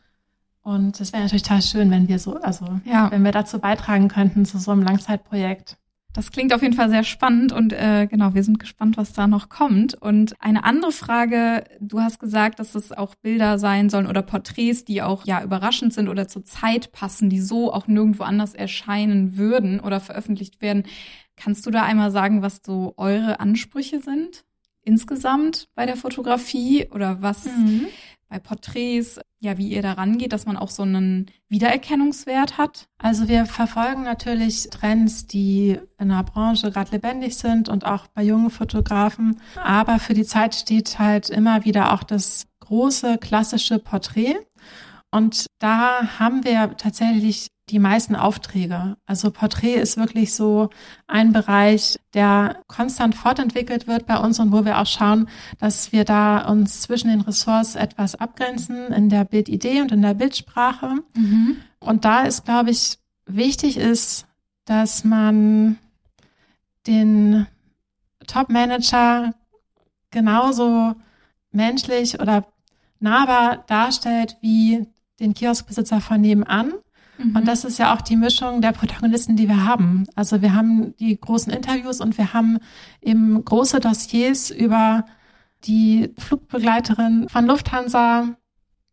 Und 0.63 1.01
es 1.01 1.13
wäre 1.13 1.25
natürlich 1.25 1.43
total 1.43 1.63
schön, 1.63 1.91
wenn 1.91 2.09
wir 2.09 2.19
so, 2.19 2.41
also 2.41 2.65
Ja. 2.85 3.11
wenn 3.11 3.25
wir 3.25 3.33
dazu 3.33 3.59
beitragen 3.59 4.09
könnten 4.09 4.45
zu 4.45 4.59
so 4.59 4.71
einem 4.71 4.83
Langzeitprojekt. 4.83 5.77
Das 6.15 6.31
klingt 6.31 6.53
auf 6.53 6.61
jeden 6.61 6.75
Fall 6.75 6.91
sehr 6.91 7.05
spannend 7.05 7.53
und 7.53 7.73
äh, 7.73 8.07
genau, 8.07 8.35
wir 8.35 8.45
sind 8.45 8.59
gespannt, 8.59 8.99
was 8.99 9.15
da 9.15 9.27
noch 9.27 9.49
kommt. 9.49 9.95
Und 9.95 10.35
eine 10.41 10.65
andere 10.65 10.93
Frage, 10.93 11.65
du 11.81 12.01
hast 12.01 12.19
gesagt, 12.19 12.59
dass 12.59 12.75
es 12.75 12.93
auch 12.93 13.15
Bilder 13.15 13.59
sein 13.59 13.89
sollen 13.89 14.07
oder 14.07 14.21
Porträts, 14.21 14.85
die 14.85 15.01
auch 15.01 15.25
ja 15.25 15.43
überraschend 15.43 15.95
sind 15.95 16.09
oder 16.09 16.29
zur 16.29 16.45
Zeit 16.45 16.93
passen, 16.93 17.31
die 17.31 17.41
so 17.41 17.73
auch 17.73 17.87
nirgendwo 17.87 18.25
anders 18.25 18.55
erscheinen 18.55 19.39
würden 19.39 19.81
oder 19.81 20.01
veröffentlicht 20.01 20.61
werden. 20.61 20.85
Kannst 21.37 21.65
du 21.65 21.71
da 21.71 21.83
einmal 21.83 22.11
sagen, 22.11 22.43
was 22.43 22.61
so 22.65 22.93
eure 22.99 23.41
Ansprüche 23.41 24.01
sind 24.01 24.45
insgesamt 24.85 25.69
bei 25.75 25.87
der 25.87 25.97
Fotografie 25.97 26.89
oder 26.91 27.23
was 27.23 27.47
bei 28.33 28.39
Porträts, 28.39 29.21
ja, 29.41 29.59
wie 29.59 29.69
ihr 29.69 29.83
da 29.83 29.93
rangeht, 29.93 30.33
dass 30.33 30.47
man 30.47 30.57
auch 30.57 30.71
so 30.71 30.85
einen 30.85 31.31
Wiedererkennungswert 31.51 32.57
hat? 32.57 32.89
Also 32.97 33.29
wir 33.29 33.45
verfolgen 33.45 34.05
natürlich 34.05 34.71
Trends, 34.71 35.27
die 35.27 35.79
in 35.99 36.09
der 36.09 36.23
Branche 36.23 36.71
gerade 36.71 36.93
lebendig 36.93 37.37
sind 37.37 37.69
und 37.69 37.85
auch 37.85 38.07
bei 38.07 38.23
jungen 38.23 38.49
Fotografen. 38.49 39.39
Aber 39.63 39.99
für 39.99 40.15
die 40.15 40.25
Zeit 40.25 40.55
steht 40.55 40.99
halt 40.99 41.29
immer 41.29 41.67
wieder 41.67 41.93
auch 41.93 42.03
das 42.03 42.47
große 42.61 43.19
klassische 43.19 43.79
Porträt. 43.79 44.37
Und 45.11 45.45
da 45.59 46.19
haben 46.19 46.43
wir 46.43 46.75
tatsächlich 46.79 47.49
die 47.73 47.79
meisten 47.79 48.15
Aufträge. 48.15 48.99
Also 49.07 49.31
Porträt 49.31 49.75
ist 49.75 49.97
wirklich 49.97 50.35
so 50.35 50.69
ein 51.07 51.33
Bereich, 51.33 51.99
der 52.13 52.63
konstant 52.69 53.15
fortentwickelt 53.15 53.87
wird 53.87 54.07
bei 54.07 54.19
uns 54.19 54.39
und 54.39 54.53
wo 54.53 54.67
wir 54.67 54.79
auch 54.79 54.87
schauen, 54.87 55.29
dass 55.59 55.91
wir 55.91 56.05
da 56.05 56.47
uns 56.49 56.83
zwischen 56.83 57.09
den 57.09 57.23
Ressorts 57.23 57.75
etwas 57.75 58.15
abgrenzen 58.15 58.93
in 58.93 59.09
der 59.09 59.25
Bildidee 59.25 59.81
und 59.81 59.91
in 59.91 60.03
der 60.03 60.13
Bildsprache. 60.13 60.97
Und 61.81 62.05
da 62.05 62.23
ist, 62.23 62.45
glaube 62.45 62.71
ich, 62.71 62.99
wichtig 63.25 63.79
ist, 63.79 64.27
dass 64.67 65.03
man 65.03 65.79
den 66.87 67.47
Top-Manager 68.27 69.35
genauso 70.11 70.95
menschlich 71.53 72.21
oder 72.21 72.45
nahbar 73.01 73.65
darstellt 73.67 74.37
wie 74.43 74.87
den 75.21 75.33
Kioskbesitzer 75.33 76.03
von 76.03 76.21
nebenan. 76.21 76.75
Mhm. 77.23 77.37
Und 77.37 77.49
das 77.49 77.65
ist 77.65 77.79
ja 77.79 77.95
auch 77.95 78.01
die 78.01 78.17
Mischung 78.17 78.61
der 78.61 78.73
Protagonisten, 78.73 79.37
die 79.37 79.49
wir 79.49 79.65
haben. 79.65 80.05
Also 80.15 80.43
wir 80.43 80.55
haben 80.55 80.95
die 80.97 81.19
großen 81.19 81.53
Interviews 81.53 82.01
und 82.01 82.19
wir 82.19 82.33
haben 82.33 82.59
eben 83.01 83.45
große 83.45 83.81
Dossiers 83.81 84.51
über 84.51 85.05
die 85.65 86.11
Flugbegleiterin 86.19 87.29
von 87.29 87.47
Lufthansa. 87.47 88.29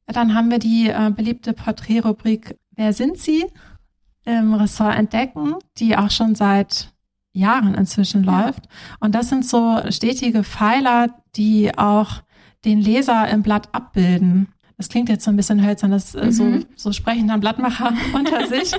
Dann 0.08 0.34
haben 0.34 0.50
wir 0.52 0.60
die 0.60 0.90
äh, 0.90 1.12
beliebte 1.16 1.54
Porträtrubrik 1.54 2.58
Wer 2.76 2.94
sind 2.94 3.18
Sie? 3.18 3.46
im 4.26 4.54
Ressort 4.54 4.96
Entdecken, 4.96 5.56
die 5.78 5.98
auch 5.98 6.12
schon 6.12 6.36
seit 6.36 6.94
Jahren 7.34 7.74
inzwischen 7.74 8.24
Ja. 8.24 8.46
läuft. 8.46 8.68
Und 9.00 9.16
das 9.16 9.30
sind 9.30 9.46
so 9.46 9.80
stetige 9.90 10.44
Pfeiler, 10.44 11.08
die 11.36 11.76
auch 11.78 12.22
den 12.66 12.80
Leser 12.80 13.28
im 13.30 13.42
Blatt 13.44 13.70
abbilden. 13.74 14.50
Das 14.80 14.88
klingt 14.90 15.10
jetzt 15.10 15.26
so 15.26 15.30
ein 15.30 15.36
bisschen 15.36 15.64
hölzern, 15.64 15.92
das 15.92 16.16
äh, 16.16 16.32
so, 16.32 16.46
Mhm. 16.46 16.66
so 16.76 16.92
sprechen 16.94 17.28
dann 17.28 17.42
Blattmacher 17.42 17.92
unter 18.14 18.48
sich. 18.48 18.72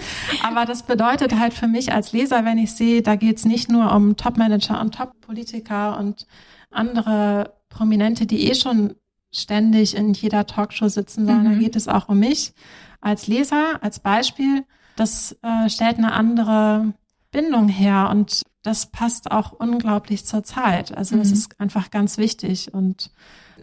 Aber 0.42 0.64
das 0.64 0.82
bedeutet 0.84 1.38
halt 1.38 1.52
für 1.54 1.68
mich 1.68 1.92
als 1.92 2.12
Leser, 2.12 2.44
wenn 2.46 2.56
ich 2.58 2.72
sehe, 2.72 3.02
da 3.02 3.14
geht's 3.16 3.44
nicht 3.44 3.70
nur 3.70 3.92
um 3.94 4.16
Top-Manager 4.16 4.80
und 4.80 4.94
Top-Politiker 4.94 5.98
und 5.98 6.26
andere 6.70 7.52
Prominente, 7.68 8.26
die 8.26 8.48
eh 8.50 8.54
schon 8.54 8.94
ständig 9.32 9.94
in 9.94 10.12
jeder 10.14 10.46
Talkshow 10.46 10.88
sitzen, 10.88 11.26
sondern 11.26 11.46
Mhm. 11.48 11.52
da 11.52 11.58
geht 11.58 11.76
es 11.76 11.86
auch 11.86 12.08
um 12.08 12.18
mich 12.18 12.52
als 13.00 13.26
Leser, 13.26 13.82
als 13.82 14.00
Beispiel. 14.00 14.64
Das 14.96 15.36
äh, 15.42 15.68
stellt 15.68 15.98
eine 15.98 16.12
andere 16.12 16.94
Bindung 17.30 17.68
her 17.68 18.08
und 18.10 18.42
das 18.62 18.86
passt 18.90 19.30
auch 19.30 19.52
unglaublich 19.52 20.24
zur 20.26 20.42
Zeit. 20.44 20.96
Also 20.96 21.16
das 21.16 21.28
Mhm. 21.28 21.34
ist 21.34 21.60
einfach 21.60 21.90
ganz 21.90 22.18
wichtig. 22.18 22.74
Und 22.74 23.10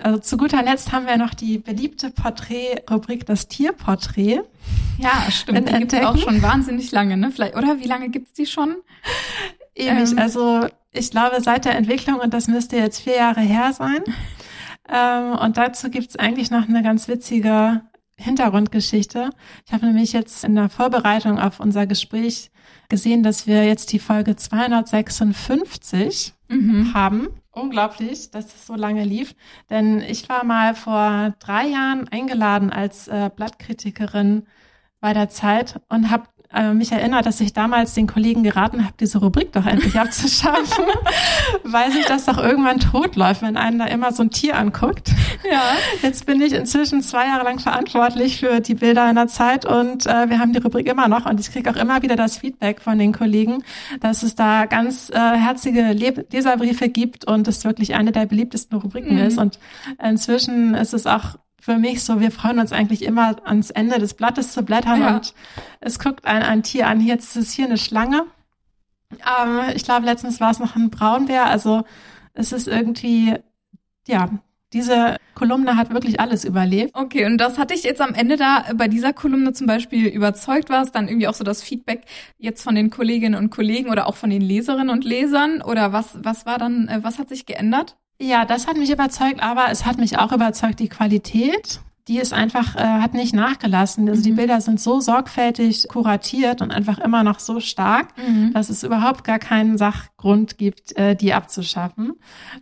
also 0.01 0.19
zu 0.19 0.37
guter 0.37 0.61
Letzt 0.63 0.91
haben 0.91 1.05
wir 1.05 1.17
noch 1.17 1.33
die 1.33 1.57
beliebte 1.57 2.09
Porträt-Rubrik, 2.11 3.25
das 3.25 3.47
Tierporträt. 3.47 4.41
Ja, 4.99 5.29
stimmt. 5.29 5.69
Die 5.69 5.73
gibt's 5.73 5.93
auch 5.95 5.99
Entdecken? 6.13 6.17
schon 6.19 6.41
wahnsinnig 6.41 6.91
lange, 6.91 7.17
ne? 7.17 7.31
Vielleicht, 7.31 7.55
oder 7.55 7.79
wie 7.79 7.87
lange 7.87 8.09
gibt's 8.09 8.33
die 8.33 8.45
schon? 8.45 8.75
Ewig. 9.75 10.11
Ähm. 10.11 10.19
Also 10.19 10.67
ich 10.91 11.11
glaube 11.11 11.41
seit 11.41 11.65
der 11.65 11.75
Entwicklung, 11.75 12.19
und 12.19 12.33
das 12.33 12.47
müsste 12.47 12.77
jetzt 12.77 12.99
vier 13.01 13.15
Jahre 13.17 13.41
her 13.41 13.73
sein. 13.73 14.03
ähm, 14.89 15.33
und 15.39 15.57
dazu 15.57 15.89
gibt's 15.89 16.15
eigentlich 16.15 16.49
noch 16.51 16.67
eine 16.67 16.81
ganz 16.83 17.07
witzige 17.07 17.81
Hintergrundgeschichte. 18.17 19.29
Ich 19.65 19.73
habe 19.73 19.85
nämlich 19.85 20.13
jetzt 20.13 20.43
in 20.43 20.55
der 20.55 20.69
Vorbereitung 20.69 21.37
auf 21.39 21.59
unser 21.59 21.85
Gespräch 21.85 22.49
gesehen, 22.89 23.21
dass 23.21 23.45
wir 23.45 23.65
jetzt 23.65 23.91
die 23.93 23.99
Folge 23.99 24.35
256 24.35 26.33
Mhm. 26.49 26.93
haben. 26.93 27.27
Unglaublich, 27.57 28.29
dass 28.29 28.53
es 28.53 28.67
so 28.67 28.75
lange 28.75 29.03
lief. 29.03 29.35
Denn 29.69 29.99
ich 30.01 30.29
war 30.29 30.43
mal 30.45 30.75
vor 30.75 31.33
drei 31.39 31.67
Jahren 31.67 32.07
eingeladen 32.07 32.69
als 32.71 33.07
äh, 33.07 33.31
Blattkritikerin 33.35 34.45
bei 34.99 35.13
der 35.13 35.29
Zeit 35.29 35.79
und 35.89 36.11
habe 36.11 36.27
äh, 36.53 36.73
mich 36.73 36.91
erinnert, 36.91 37.25
dass 37.25 37.39
ich 37.41 37.53
damals 37.53 37.93
den 37.93 38.07
Kollegen 38.07 38.43
geraten 38.43 38.83
habe, 38.83 38.93
diese 38.99 39.19
Rubrik 39.19 39.51
doch 39.51 39.65
endlich 39.65 39.99
abzuschaffen, 39.99 40.85
weil 41.63 41.91
sich 41.91 42.05
das 42.05 42.25
doch 42.25 42.37
irgendwann 42.37 42.79
totläuft, 42.79 43.41
wenn 43.41 43.57
einen 43.57 43.79
da 43.79 43.85
immer 43.85 44.11
so 44.11 44.23
ein 44.23 44.31
Tier 44.31 44.57
anguckt. 44.57 45.09
Ja. 45.49 45.61
Jetzt 46.01 46.25
bin 46.25 46.41
ich 46.41 46.53
inzwischen 46.53 47.01
zwei 47.01 47.25
Jahre 47.27 47.43
lang 47.43 47.59
verantwortlich 47.59 48.39
für 48.39 48.59
die 48.59 48.75
Bilder 48.75 49.09
in 49.09 49.15
der 49.15 49.27
Zeit 49.27 49.65
und 49.65 50.05
äh, 50.05 50.29
wir 50.29 50.39
haben 50.39 50.53
die 50.53 50.59
Rubrik 50.59 50.87
immer 50.87 51.07
noch 51.07 51.25
und 51.25 51.39
ich 51.39 51.51
kriege 51.51 51.69
auch 51.69 51.75
immer 51.75 52.01
wieder 52.01 52.15
das 52.15 52.37
Feedback 52.37 52.81
von 52.81 52.97
den 52.97 53.13
Kollegen, 53.13 53.63
dass 53.99 54.23
es 54.23 54.35
da 54.35 54.65
ganz 54.65 55.09
äh, 55.09 55.15
herzige 55.15 55.93
Le 55.93 56.25
Leserbriefe 56.31 56.89
gibt 56.89 57.25
und 57.25 57.47
es 57.47 57.63
wirklich 57.65 57.95
eine 57.95 58.11
der 58.11 58.25
beliebtesten 58.25 58.77
Rubriken 58.77 59.15
Mhm. 59.15 59.23
ist 59.23 59.37
und 59.37 59.59
inzwischen 60.03 60.73
ist 60.75 60.93
es 60.93 61.05
auch 61.05 61.35
für 61.67 61.77
mich 61.77 62.01
so, 62.01 62.21
wir 62.21 62.31
freuen 62.31 62.59
uns 62.59 62.71
eigentlich 62.71 63.01
immer 63.03 63.35
ans 63.45 63.71
Ende 63.71 63.99
des 63.99 64.13
Blattes 64.13 64.53
zu 64.53 64.63
blättern 64.63 65.01
Ja. 65.01 65.15
und 65.17 65.33
es 65.81 65.99
guckt 65.99 66.23
ein, 66.23 66.41
ein 66.41 66.63
Tier 66.63 66.87
an. 66.87 67.01
Jetzt 67.01 67.35
ist 67.35 67.49
es 67.49 67.51
hier 67.51 67.65
eine 67.65 67.77
Schlange. 67.77 68.23
Ähm, 69.11 69.59
ich 69.75 69.83
glaube, 69.83 70.05
letztens 70.05 70.39
war 70.39 70.49
es 70.49 70.59
noch 70.59 70.77
ein 70.77 70.89
Braunbär. 70.89 71.47
Also 71.47 71.83
es 72.33 72.53
ist 72.53 72.69
irgendwie, 72.69 73.35
ja, 74.07 74.29
diese 74.71 75.17
Kolumne 75.35 75.75
hat 75.75 75.93
wirklich 75.93 76.21
alles 76.21 76.45
überlebt. 76.45 76.91
Okay, 76.93 77.25
und 77.25 77.37
das 77.37 77.57
hatte 77.57 77.73
ich 77.73 77.83
jetzt 77.83 77.99
am 77.99 78.13
Ende 78.13 78.37
da 78.37 78.63
bei 78.75 78.87
dieser 78.87 79.11
Kolumne 79.11 79.51
zum 79.51 79.67
Beispiel 79.67 80.07
überzeugt, 80.07 80.69
war 80.69 80.83
es 80.83 80.93
dann 80.93 81.09
irgendwie 81.09 81.27
auch 81.27 81.33
so 81.33 81.43
das 81.43 81.61
Feedback 81.61 82.03
jetzt 82.37 82.63
von 82.63 82.75
den 82.75 82.91
Kolleginnen 82.91 83.35
und 83.35 83.49
Kollegen 83.49 83.89
oder 83.89 84.07
auch 84.07 84.15
von 84.15 84.29
den 84.29 84.41
Leserinnen 84.41 84.89
und 84.89 85.03
Lesern 85.03 85.61
oder 85.61 85.91
was, 85.91 86.17
was 86.23 86.45
war 86.45 86.59
dann, 86.59 86.87
äh, 86.87 86.99
was 87.03 87.19
hat 87.19 87.27
sich 87.27 87.45
geändert? 87.45 87.97
Ja, 88.19 88.45
das 88.45 88.67
hat 88.67 88.77
mich 88.77 88.89
überzeugt, 88.91 89.41
aber 89.43 89.65
es 89.69 89.85
hat 89.85 89.97
mich 89.97 90.17
auch 90.17 90.31
überzeugt, 90.31 90.79
die 90.79 90.89
Qualität. 90.89 91.81
Die 92.07 92.19
ist 92.19 92.31
einfach, 92.33 92.75
äh, 92.77 92.79
hat 92.79 93.13
nicht 93.13 93.35
nachgelassen. 93.35 94.07
Also 94.07 94.23
die 94.23 94.31
Mhm. 94.31 94.37
Bilder 94.37 94.61
sind 94.61 94.79
so 94.79 95.01
sorgfältig 95.01 95.89
kuratiert 95.89 96.61
und 96.61 96.71
einfach 96.71 96.99
immer 96.99 97.21
noch 97.23 97.39
so 97.39 97.59
stark, 97.59 98.07
dass 98.53 98.69
es 98.69 98.83
überhaupt 98.83 99.25
gar 99.25 99.39
keinen 99.39 99.77
Sachgrund 99.77 100.57
gibt, 100.57 100.95
äh, 100.95 101.17
die 101.17 101.33
abzuschaffen. 101.33 102.13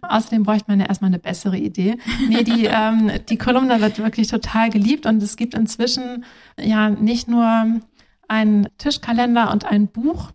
Außerdem 0.01 0.41
bräuchte 0.41 0.71
man 0.71 0.79
ja 0.79 0.87
erstmal 0.87 1.09
eine 1.09 1.19
bessere 1.19 1.57
Idee. 1.57 1.97
Nee, 2.27 2.43
die, 2.43 2.65
ähm, 2.71 3.11
die 3.29 3.37
Kolumne 3.37 3.79
wird 3.81 3.99
wirklich 3.99 4.29
total 4.29 4.71
geliebt 4.71 5.05
und 5.05 5.21
es 5.21 5.37
gibt 5.37 5.53
inzwischen 5.53 6.25
ja 6.59 6.89
nicht 6.89 7.27
nur 7.27 7.81
einen 8.27 8.67
Tischkalender 8.79 9.51
und 9.51 9.65
ein 9.65 9.87
Buch, 9.89 10.31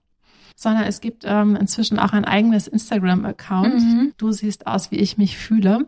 sondern 0.60 0.84
es 0.84 1.00
gibt 1.00 1.24
ähm, 1.26 1.56
inzwischen 1.56 1.98
auch 1.98 2.12
ein 2.12 2.26
eigenes 2.26 2.68
Instagram-Account. 2.68 3.74
Mhm. 3.80 4.12
Du 4.18 4.30
siehst 4.30 4.66
aus, 4.66 4.90
wie 4.90 4.96
ich 4.96 5.16
mich 5.16 5.38
fühle, 5.38 5.86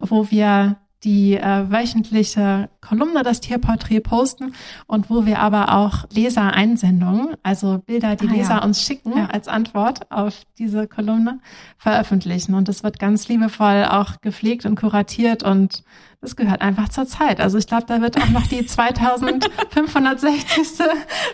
wo 0.00 0.28
wir 0.32 0.76
die 1.04 1.34
äh, 1.36 1.70
wöchentliche 1.70 2.68
Kolumne 2.80 3.22
das 3.22 3.40
Tierporträt 3.40 4.00
posten 4.00 4.54
und 4.88 5.08
wo 5.08 5.24
wir 5.24 5.38
aber 5.38 5.72
auch 5.76 6.06
Lesereinsendungen, 6.12 7.36
also 7.44 7.78
Bilder, 7.86 8.16
die 8.16 8.26
Ah, 8.28 8.32
Leser 8.32 8.54
ja. 8.56 8.64
uns 8.64 8.82
schicken 8.82 9.16
Ja. 9.16 9.26
als 9.26 9.46
Antwort 9.46 10.10
auf 10.10 10.42
diese 10.58 10.88
Kolumne 10.88 11.38
veröffentlichen. 11.76 12.54
Und 12.54 12.66
das 12.66 12.82
wird 12.82 12.98
ganz 12.98 13.28
liebevoll 13.28 13.84
auch 13.88 14.20
gepflegt 14.20 14.66
und 14.66 14.74
kuratiert 14.74 15.44
und 15.44 15.84
das 16.20 16.34
gehört 16.34 16.62
einfach 16.62 16.88
zur 16.88 17.06
Zeit. 17.06 17.40
Also 17.40 17.58
ich 17.58 17.68
glaube, 17.68 17.84
da 17.86 18.00
wird 18.00 18.20
auch 18.20 18.28
noch 18.30 18.48
die 18.48 18.66
2560. 18.66 20.84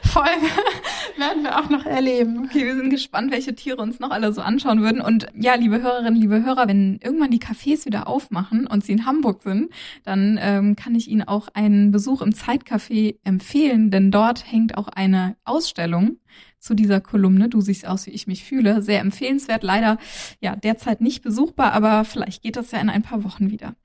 Folge 0.03 0.47
werden 1.16 1.42
wir 1.42 1.59
auch 1.59 1.70
noch 1.70 1.87
erleben. 1.87 2.44
Okay, 2.44 2.66
wir 2.66 2.77
sind 2.77 2.90
gespannt, 2.90 3.33
welche 3.33 3.55
Tiere 3.55 3.79
uns 3.79 3.99
noch 3.99 4.11
alle 4.11 4.31
so 4.35 4.42
anschauen 4.42 4.83
würden. 4.83 5.01
Und 5.01 5.27
ja, 5.35 5.55
liebe 5.55 5.81
Hörerinnen, 5.81 6.20
liebe 6.20 6.44
Hörer, 6.44 6.68
wenn 6.68 6.99
irgendwann 7.03 7.31
die 7.31 7.40
Cafés 7.40 7.87
wieder 7.87 8.07
aufmachen 8.07 8.66
und 8.66 8.85
sie 8.85 8.92
in 8.92 9.07
Hamburg 9.07 9.42
sind, 9.42 9.70
dann 10.05 10.38
ähm, 10.40 10.77
kann 10.77 10.94
ich 10.94 11.09
Ihnen 11.09 11.23
auch 11.23 11.49
einen 11.55 11.90
Besuch 11.90 12.20
im 12.20 12.33
Zeitcafé 12.33 13.16
empfehlen, 13.25 13.90
denn 13.90 14.11
dort 14.11 14.51
hängt 14.51 14.77
auch 14.77 14.88
eine 14.88 15.37
Ausstellung 15.44 16.18
zu 16.64 16.74
dieser 16.74 17.00
Kolumne. 17.00 17.48
Du 17.48 17.61
siehst 17.61 17.87
aus, 17.87 18.07
wie 18.07 18.11
ich 18.11 18.27
mich 18.27 18.42
fühle. 18.42 18.81
Sehr 18.81 19.00
empfehlenswert. 19.00 19.62
Leider 19.62 19.98
ja 20.40 20.57
derzeit 20.57 21.00
nicht 21.00 21.22
besuchbar, 21.22 21.72
aber 21.72 22.05
vielleicht 22.05 22.42
geht 22.42 22.57
das 22.57 22.70
ja 22.70 22.81
in 22.81 22.88
ein 22.88 23.03
paar 23.03 23.22
Wochen 23.22 23.50
wieder. 23.50 23.77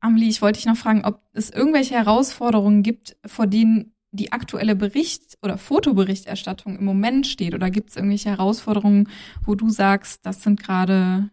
Amelie, 0.00 0.28
ich 0.28 0.40
wollte 0.40 0.58
dich 0.58 0.66
noch 0.66 0.76
fragen, 0.76 1.04
ob 1.04 1.20
es 1.32 1.50
irgendwelche 1.50 1.94
Herausforderungen 1.94 2.82
gibt, 2.82 3.16
vor 3.26 3.46
denen 3.46 3.92
die 4.10 4.32
aktuelle 4.32 4.76
Bericht- 4.76 5.38
oder 5.42 5.58
Fotoberichterstattung 5.58 6.78
im 6.78 6.84
Moment 6.84 7.26
steht? 7.26 7.54
Oder 7.54 7.70
gibt 7.70 7.90
es 7.90 7.96
irgendwelche 7.96 8.30
Herausforderungen, 8.30 9.08
wo 9.44 9.54
du 9.54 9.68
sagst, 9.68 10.24
das 10.24 10.42
sind 10.42 10.62
gerade 10.62 11.30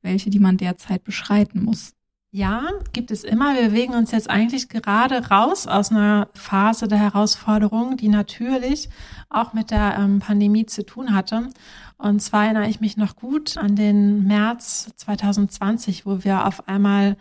welche, 0.00 0.30
die 0.30 0.38
man 0.38 0.56
derzeit 0.56 1.04
beschreiten 1.04 1.62
muss? 1.62 1.94
Ja, 2.34 2.70
gibt 2.94 3.10
es 3.10 3.24
immer. 3.24 3.54
Wir 3.54 3.68
bewegen 3.68 3.92
uns 3.92 4.10
jetzt 4.10 4.30
eigentlich 4.30 4.70
gerade 4.70 5.28
raus 5.28 5.66
aus 5.66 5.90
einer 5.90 6.28
Phase 6.32 6.88
der 6.88 6.96
Herausforderungen, 6.96 7.98
die 7.98 8.08
natürlich 8.08 8.88
auch 9.28 9.52
mit 9.52 9.70
der 9.70 9.98
ähm, 9.98 10.18
Pandemie 10.20 10.64
zu 10.64 10.82
tun 10.86 11.14
hatte. 11.14 11.50
Und 11.98 12.20
zwar 12.22 12.44
erinnere 12.44 12.70
ich 12.70 12.80
mich 12.80 12.96
noch 12.96 13.16
gut 13.16 13.58
an 13.58 13.76
den 13.76 14.24
März 14.24 14.92
2020, 14.96 16.06
wo 16.06 16.24
wir 16.24 16.46
auf 16.46 16.66
einmal 16.68 17.18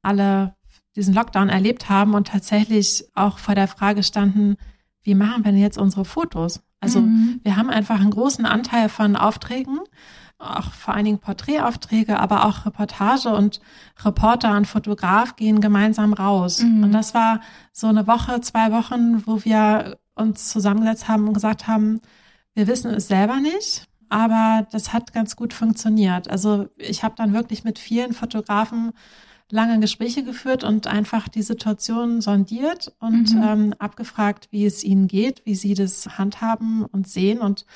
alle 0.00 0.54
diesen 0.94 1.12
Lockdown 1.12 1.48
erlebt 1.48 1.88
haben 1.88 2.14
und 2.14 2.28
tatsächlich 2.28 3.04
auch 3.16 3.38
vor 3.38 3.56
der 3.56 3.66
Frage 3.66 4.04
standen, 4.04 4.56
wie 5.02 5.16
machen 5.16 5.44
wir 5.44 5.50
denn 5.50 5.60
jetzt 5.60 5.78
unsere 5.78 6.04
Fotos? 6.04 6.62
Also 6.78 7.00
mhm. 7.00 7.40
wir 7.42 7.56
haben 7.56 7.68
einfach 7.68 8.00
einen 8.00 8.10
großen 8.10 8.46
Anteil 8.46 8.88
von 8.88 9.16
Aufträgen 9.16 9.80
auch 10.42 10.72
vor 10.72 10.94
allen 10.94 11.04
Dingen 11.04 11.18
Porträtaufträge, 11.18 12.18
aber 12.18 12.44
auch 12.46 12.66
Reportage 12.66 13.30
und 13.30 13.60
Reporter 14.04 14.56
und 14.56 14.66
Fotograf 14.66 15.36
gehen 15.36 15.60
gemeinsam 15.60 16.12
raus. 16.12 16.62
Mhm. 16.62 16.84
Und 16.84 16.92
das 16.92 17.14
war 17.14 17.40
so 17.72 17.86
eine 17.86 18.06
Woche, 18.06 18.40
zwei 18.40 18.72
Wochen, 18.72 19.26
wo 19.26 19.44
wir 19.44 19.98
uns 20.14 20.50
zusammengesetzt 20.50 21.08
haben 21.08 21.26
und 21.28 21.34
gesagt 21.34 21.66
haben, 21.66 22.00
wir 22.54 22.66
wissen 22.66 22.90
es 22.92 23.08
selber 23.08 23.40
nicht, 23.40 23.88
aber 24.08 24.66
das 24.72 24.92
hat 24.92 25.12
ganz 25.14 25.36
gut 25.36 25.54
funktioniert. 25.54 26.30
Also 26.30 26.68
ich 26.76 27.02
habe 27.02 27.14
dann 27.16 27.32
wirklich 27.32 27.64
mit 27.64 27.78
vielen 27.78 28.12
Fotografen 28.12 28.92
lange 29.50 29.80
Gespräche 29.80 30.24
geführt 30.24 30.64
und 30.64 30.86
einfach 30.86 31.28
die 31.28 31.42
Situation 31.42 32.20
sondiert 32.20 32.92
und 33.00 33.34
mhm. 33.34 33.42
ähm, 33.42 33.74
abgefragt, 33.78 34.48
wie 34.50 34.64
es 34.64 34.82
ihnen 34.82 35.08
geht, 35.08 35.42
wie 35.44 35.54
sie 35.54 35.74
das 35.74 36.18
handhaben 36.18 36.84
und 36.86 37.06
sehen 37.06 37.38
und 37.40 37.66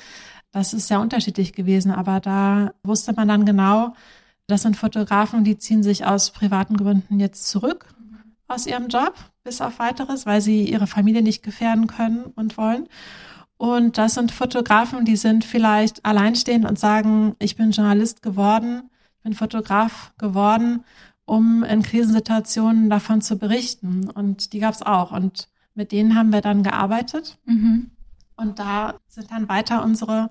das 0.57 0.73
ist 0.73 0.89
sehr 0.89 1.01
unterschiedlich 1.01 1.53
gewesen, 1.53 1.91
aber 1.91 2.19
da 2.19 2.73
wusste 2.83 3.13
man 3.13 3.29
dann 3.29 3.45
genau, 3.45 3.93
das 4.47 4.63
sind 4.63 4.75
Fotografen, 4.75 5.45
die 5.45 5.59
ziehen 5.59 5.83
sich 5.83 6.07
aus 6.07 6.31
privaten 6.31 6.79
Gründen 6.79 7.21
jetzt 7.21 7.49
zurück 7.49 7.95
aus 8.49 8.67
ihrem 8.67 8.89
Job, 8.89 9.13
bis 9.45 9.61
auf 9.61 9.79
weiteres, 9.81 10.25
weil 10.25 10.41
sie 10.41 10.65
ihre 10.65 10.87
Familie 10.87 11.21
nicht 11.21 11.43
gefährden 11.43 11.89
können 11.89 12.25
und 12.37 12.57
wollen. 12.57 12.89
Und 13.59 13.99
das 13.99 14.15
sind 14.15 14.33
Fotografen, 14.33 15.05
die 15.05 15.17
sind 15.17 15.45
vielleicht 15.45 16.07
alleinstehend 16.07 16.65
und 16.65 16.79
sagen, 16.79 17.37
ich 17.39 17.57
bin 17.57 17.73
Journalist 17.73 18.23
geworden, 18.23 18.89
ich 19.19 19.25
bin 19.25 19.35
Fotograf 19.35 20.15
geworden, 20.17 20.85
um 21.27 21.65
in 21.65 21.83
Krisensituationen 21.83 22.89
davon 22.89 23.21
zu 23.21 23.37
berichten. 23.37 24.09
Und 24.09 24.55
die 24.55 24.61
gab 24.61 24.73
es 24.73 24.83
auch. 24.83 25.13
Und 25.13 25.49
mit 25.75 25.93
denen 25.93 26.15
haben 26.15 26.33
wir 26.33 26.41
dann 26.41 26.63
gearbeitet. 26.63 27.37
Mhm. 27.45 27.91
Und 28.37 28.59
da 28.59 28.95
sind 29.09 29.31
dann 29.31 29.49
weiter 29.49 29.83
unsere 29.83 30.31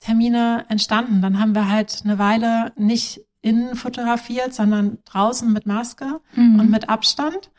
Termine 0.00 0.66
entstanden. 0.68 1.22
Dann 1.22 1.38
haben 1.38 1.54
wir 1.54 1.68
halt 1.68 2.02
eine 2.04 2.18
Weile 2.18 2.72
nicht 2.76 3.22
innen 3.40 3.74
fotografiert, 3.74 4.54
sondern 4.54 4.98
draußen 5.04 5.52
mit 5.52 5.66
Maske 5.66 6.20
mhm. 6.34 6.60
und 6.60 6.70
mit 6.70 6.88
Abstand. 6.88 7.50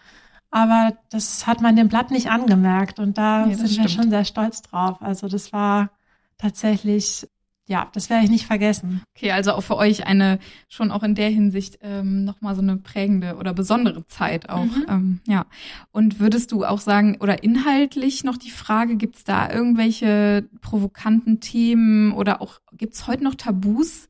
Aber 0.50 0.98
das 1.10 1.48
hat 1.48 1.62
man 1.62 1.76
dem 1.76 1.90
Blatt 1.90 2.12
nicht 2.12 2.30
angemerkt 2.30 3.00
und 3.00 3.18
da 3.18 3.46
nee, 3.46 3.56
sind 3.56 3.70
stimmt. 3.70 3.84
wir 3.84 3.90
schon 3.90 4.10
sehr 4.10 4.24
stolz 4.26 4.62
drauf. 4.62 5.02
Also 5.02 5.28
das 5.28 5.52
war 5.52 5.90
tatsächlich 6.38 7.28
ja, 7.65 7.89
das 7.93 8.10
werde 8.10 8.26
ich 8.26 8.30
nicht 8.30 8.45
vergessen. 8.45 9.02
Okay, 9.15 9.32
also 9.32 9.54
auch 9.54 9.62
für 9.62 9.78
euch 9.78 10.06
eine 10.06 10.39
schon 10.67 10.91
auch 10.91 11.02
in 11.02 11.15
der 11.15 11.30
Hinsicht 11.30 11.80
ähm, 11.82 12.26
nochmal 12.26 12.56
so 12.56 12.62
eine 12.62 12.76
prägende 12.76 13.38
oder 13.38 13.54
besondere 13.54 14.06
Zeit 14.08 14.49
auch. 14.49 14.65
Mhm. 14.65 14.86
Ähm, 14.89 15.19
ja. 15.28 15.45
Und 15.91 16.19
würdest 16.19 16.52
du 16.52 16.65
auch 16.65 16.82
sagen, 16.82 17.17
oder 17.21 17.43
inhaltlich 17.43 18.26
noch 18.26 18.36
die 18.36 18.52
Frage, 18.52 18.97
gibt 18.97 19.15
es 19.15 19.23
da 19.23 19.49
irgendwelche 19.49 20.49
provokanten 20.60 21.39
Themen 21.39 22.12
oder 22.12 22.41
auch 22.41 22.60
gibt 22.73 22.95
es 22.95 23.08
heute 23.08 23.23
noch 23.23 23.36
Tabus 23.36 24.10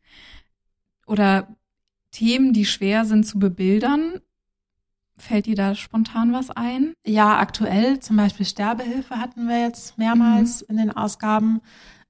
oder 1.05 1.47
Themen, 2.09 2.53
die 2.53 2.65
schwer 2.65 3.05
sind 3.05 3.25
zu 3.25 3.37
bebildern? 3.37 4.19
Fällt 5.15 5.45
dir 5.45 5.55
da 5.55 5.75
spontan 5.75 6.33
was 6.33 6.49
ein? 6.49 6.93
Ja, 7.05 7.37
aktuell 7.37 7.99
zum 7.99 8.17
Beispiel 8.17 8.47
Sterbehilfe 8.47 9.17
hatten 9.17 9.47
wir 9.47 9.61
jetzt 9.61 9.99
mehrmals 9.99 10.61
mhm. 10.61 10.65
in 10.69 10.77
den 10.77 10.91
Ausgaben. 10.91 11.61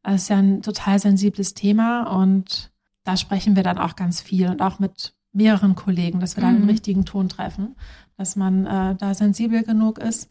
Das 0.04 0.24
ist 0.24 0.30
ja 0.30 0.38
ein 0.38 0.62
total 0.62 1.00
sensibles 1.00 1.54
Thema 1.54 2.04
und 2.04 2.72
da 3.04 3.18
sprechen 3.18 3.56
wir 3.56 3.64
dann 3.64 3.78
auch 3.78 3.96
ganz 3.96 4.22
viel 4.22 4.50
und 4.50 4.62
auch 4.62 4.80
mit 4.80 5.14
mehreren 5.32 5.76
Kollegen, 5.76 6.20
dass 6.20 6.38
wir 6.38 6.44
mhm. 6.44 6.54
da 6.54 6.60
den 6.60 6.70
richtigen 6.70 7.06
Ton 7.06 7.30
treffen, 7.30 7.76
dass 8.18 8.36
man 8.36 8.66
äh, 8.66 8.96
da 8.96 9.14
sensibel 9.14 9.64
genug 9.64 9.98
ist. 9.98 10.30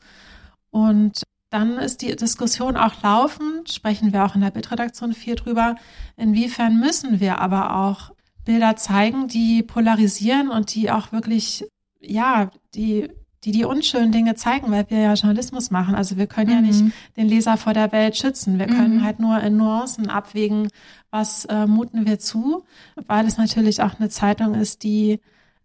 Und 0.70 1.22
dann 1.50 1.76
ist 1.76 2.00
die 2.00 2.16
Diskussion 2.16 2.76
auch 2.76 3.02
laufend, 3.02 3.70
sprechen 3.70 4.12
wir 4.12 4.24
auch 4.24 4.34
in 4.34 4.40
der 4.40 4.50
Bildredaktion 4.50 5.12
viel 5.12 5.34
drüber, 5.34 5.76
inwiefern 6.16 6.78
müssen 6.80 7.20
wir 7.20 7.40
aber 7.40 7.76
auch 7.76 8.12
Bilder 8.44 8.76
zeigen, 8.76 9.28
die 9.28 9.62
polarisieren 9.62 10.48
und 10.50 10.74
die 10.74 10.90
auch 10.90 11.12
wirklich, 11.12 11.64
ja, 12.00 12.50
die 12.74 13.08
die 13.44 13.50
die 13.52 13.64
unschönen 13.64 14.12
Dinge 14.12 14.34
zeigen, 14.36 14.70
weil 14.70 14.88
wir 14.88 14.98
ja 14.98 15.14
Journalismus 15.14 15.70
machen. 15.70 15.94
Also 15.94 16.16
wir 16.16 16.26
können 16.26 16.50
mhm. 16.50 16.54
ja 16.54 16.60
nicht 16.60 16.94
den 17.16 17.28
Leser 17.28 17.56
vor 17.56 17.74
der 17.74 17.90
Welt 17.92 18.16
schützen. 18.16 18.58
Wir 18.58 18.66
können 18.66 18.98
mhm. 18.98 19.04
halt 19.04 19.18
nur 19.18 19.40
in 19.40 19.56
Nuancen 19.56 20.08
abwägen, 20.08 20.68
was 21.10 21.44
äh, 21.46 21.66
muten 21.66 22.06
wir 22.06 22.18
zu, 22.18 22.64
weil 23.06 23.26
es 23.26 23.38
natürlich 23.38 23.82
auch 23.82 23.98
eine 23.98 24.08
Zeitung 24.08 24.54
ist, 24.54 24.82
die 24.82 25.20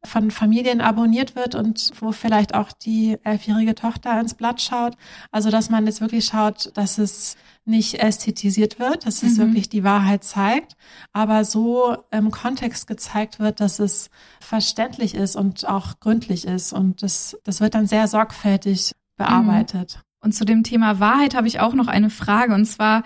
von 0.08 0.32
Familien 0.32 0.82
abonniert 0.82 1.36
wird 1.36 1.56
und 1.56 1.92
wo 2.00 2.12
vielleicht 2.12 2.56
auch 2.56 2.72
die 2.72 3.18
elfjährige 3.24 3.76
Tochter 3.76 4.20
ins 4.20 4.34
Blatt 4.34 4.62
schaut. 4.62 4.96
Also 5.32 5.52
dass 5.52 5.70
man 5.70 5.86
jetzt 5.86 6.02
wirklich 6.02 6.26
schaut, 6.26 6.72
dass 6.76 6.98
es 6.98 7.36
nicht 7.66 8.02
ästhetisiert 8.02 8.80
wird, 8.80 9.06
dass 9.06 9.24
es 9.24 9.34
mhm. 9.34 9.44
wirklich 9.44 9.70
die 9.70 9.84
Wahrheit 9.84 10.24
zeigt, 10.24 10.78
aber 11.12 11.44
so 11.44 11.98
im 12.12 12.32
Kontext 12.32 12.88
gezeigt 12.88 13.40
wird, 13.40 13.60
dass 13.60 13.80
es 13.80 14.10
verständlich 14.40 15.14
ist 15.14 15.36
und 15.36 15.68
auch 15.68 16.00
gründlich 16.00 16.46
ist. 16.46 16.72
Und 16.72 17.04
das, 17.04 17.38
das 17.44 17.60
wird 17.60 17.76
dann 17.76 17.86
sehr 17.86 18.08
sorgfältig 18.08 18.94
bearbeitet. 19.18 19.98
Mhm. 19.98 20.08
Und 20.20 20.32
zu 20.34 20.46
dem 20.46 20.64
Thema 20.64 21.00
Wahrheit 21.00 21.36
habe 21.36 21.48
ich 21.48 21.60
auch 21.60 21.74
noch 21.74 21.88
eine 21.88 22.10
Frage. 22.10 22.54
Und 22.54 22.66
zwar, 22.66 23.04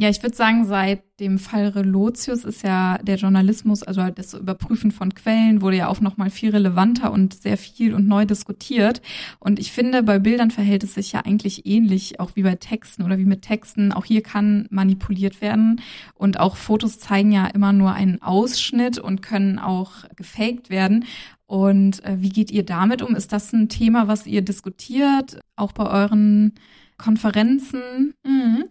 ja, 0.00 0.08
ich 0.08 0.22
würde 0.22 0.36
sagen, 0.36 0.64
seit 0.64 1.02
dem 1.18 1.40
Fall 1.40 1.66
Relotius 1.66 2.44
ist 2.44 2.62
ja 2.62 2.98
der 2.98 3.16
Journalismus, 3.16 3.82
also 3.82 4.08
das 4.10 4.32
Überprüfen 4.32 4.92
von 4.92 5.12
Quellen, 5.12 5.60
wurde 5.60 5.78
ja 5.78 5.88
auch 5.88 6.00
noch 6.00 6.16
mal 6.16 6.30
viel 6.30 6.50
relevanter 6.50 7.10
und 7.10 7.34
sehr 7.34 7.58
viel 7.58 7.94
und 7.94 8.06
neu 8.06 8.24
diskutiert. 8.24 9.02
Und 9.40 9.58
ich 9.58 9.72
finde, 9.72 10.04
bei 10.04 10.20
Bildern 10.20 10.52
verhält 10.52 10.84
es 10.84 10.94
sich 10.94 11.10
ja 11.10 11.22
eigentlich 11.24 11.66
ähnlich, 11.66 12.20
auch 12.20 12.30
wie 12.36 12.44
bei 12.44 12.54
Texten 12.54 13.02
oder 13.02 13.18
wie 13.18 13.24
mit 13.24 13.42
Texten. 13.42 13.92
Auch 13.92 14.04
hier 14.04 14.22
kann 14.22 14.68
manipuliert 14.70 15.40
werden. 15.40 15.80
Und 16.14 16.38
auch 16.38 16.54
Fotos 16.54 17.00
zeigen 17.00 17.32
ja 17.32 17.48
immer 17.48 17.72
nur 17.72 17.92
einen 17.92 18.22
Ausschnitt 18.22 18.98
und 18.98 19.20
können 19.20 19.58
auch 19.58 20.04
gefaked 20.14 20.70
werden. 20.70 21.06
Und 21.46 22.04
äh, 22.04 22.18
wie 22.20 22.28
geht 22.28 22.52
ihr 22.52 22.64
damit 22.64 23.02
um? 23.02 23.16
Ist 23.16 23.32
das 23.32 23.52
ein 23.52 23.68
Thema, 23.68 24.06
was 24.06 24.28
ihr 24.28 24.42
diskutiert, 24.42 25.40
auch 25.56 25.72
bei 25.72 25.90
euren 25.90 26.54
Konferenzen? 26.98 28.14
Mhm. 28.24 28.66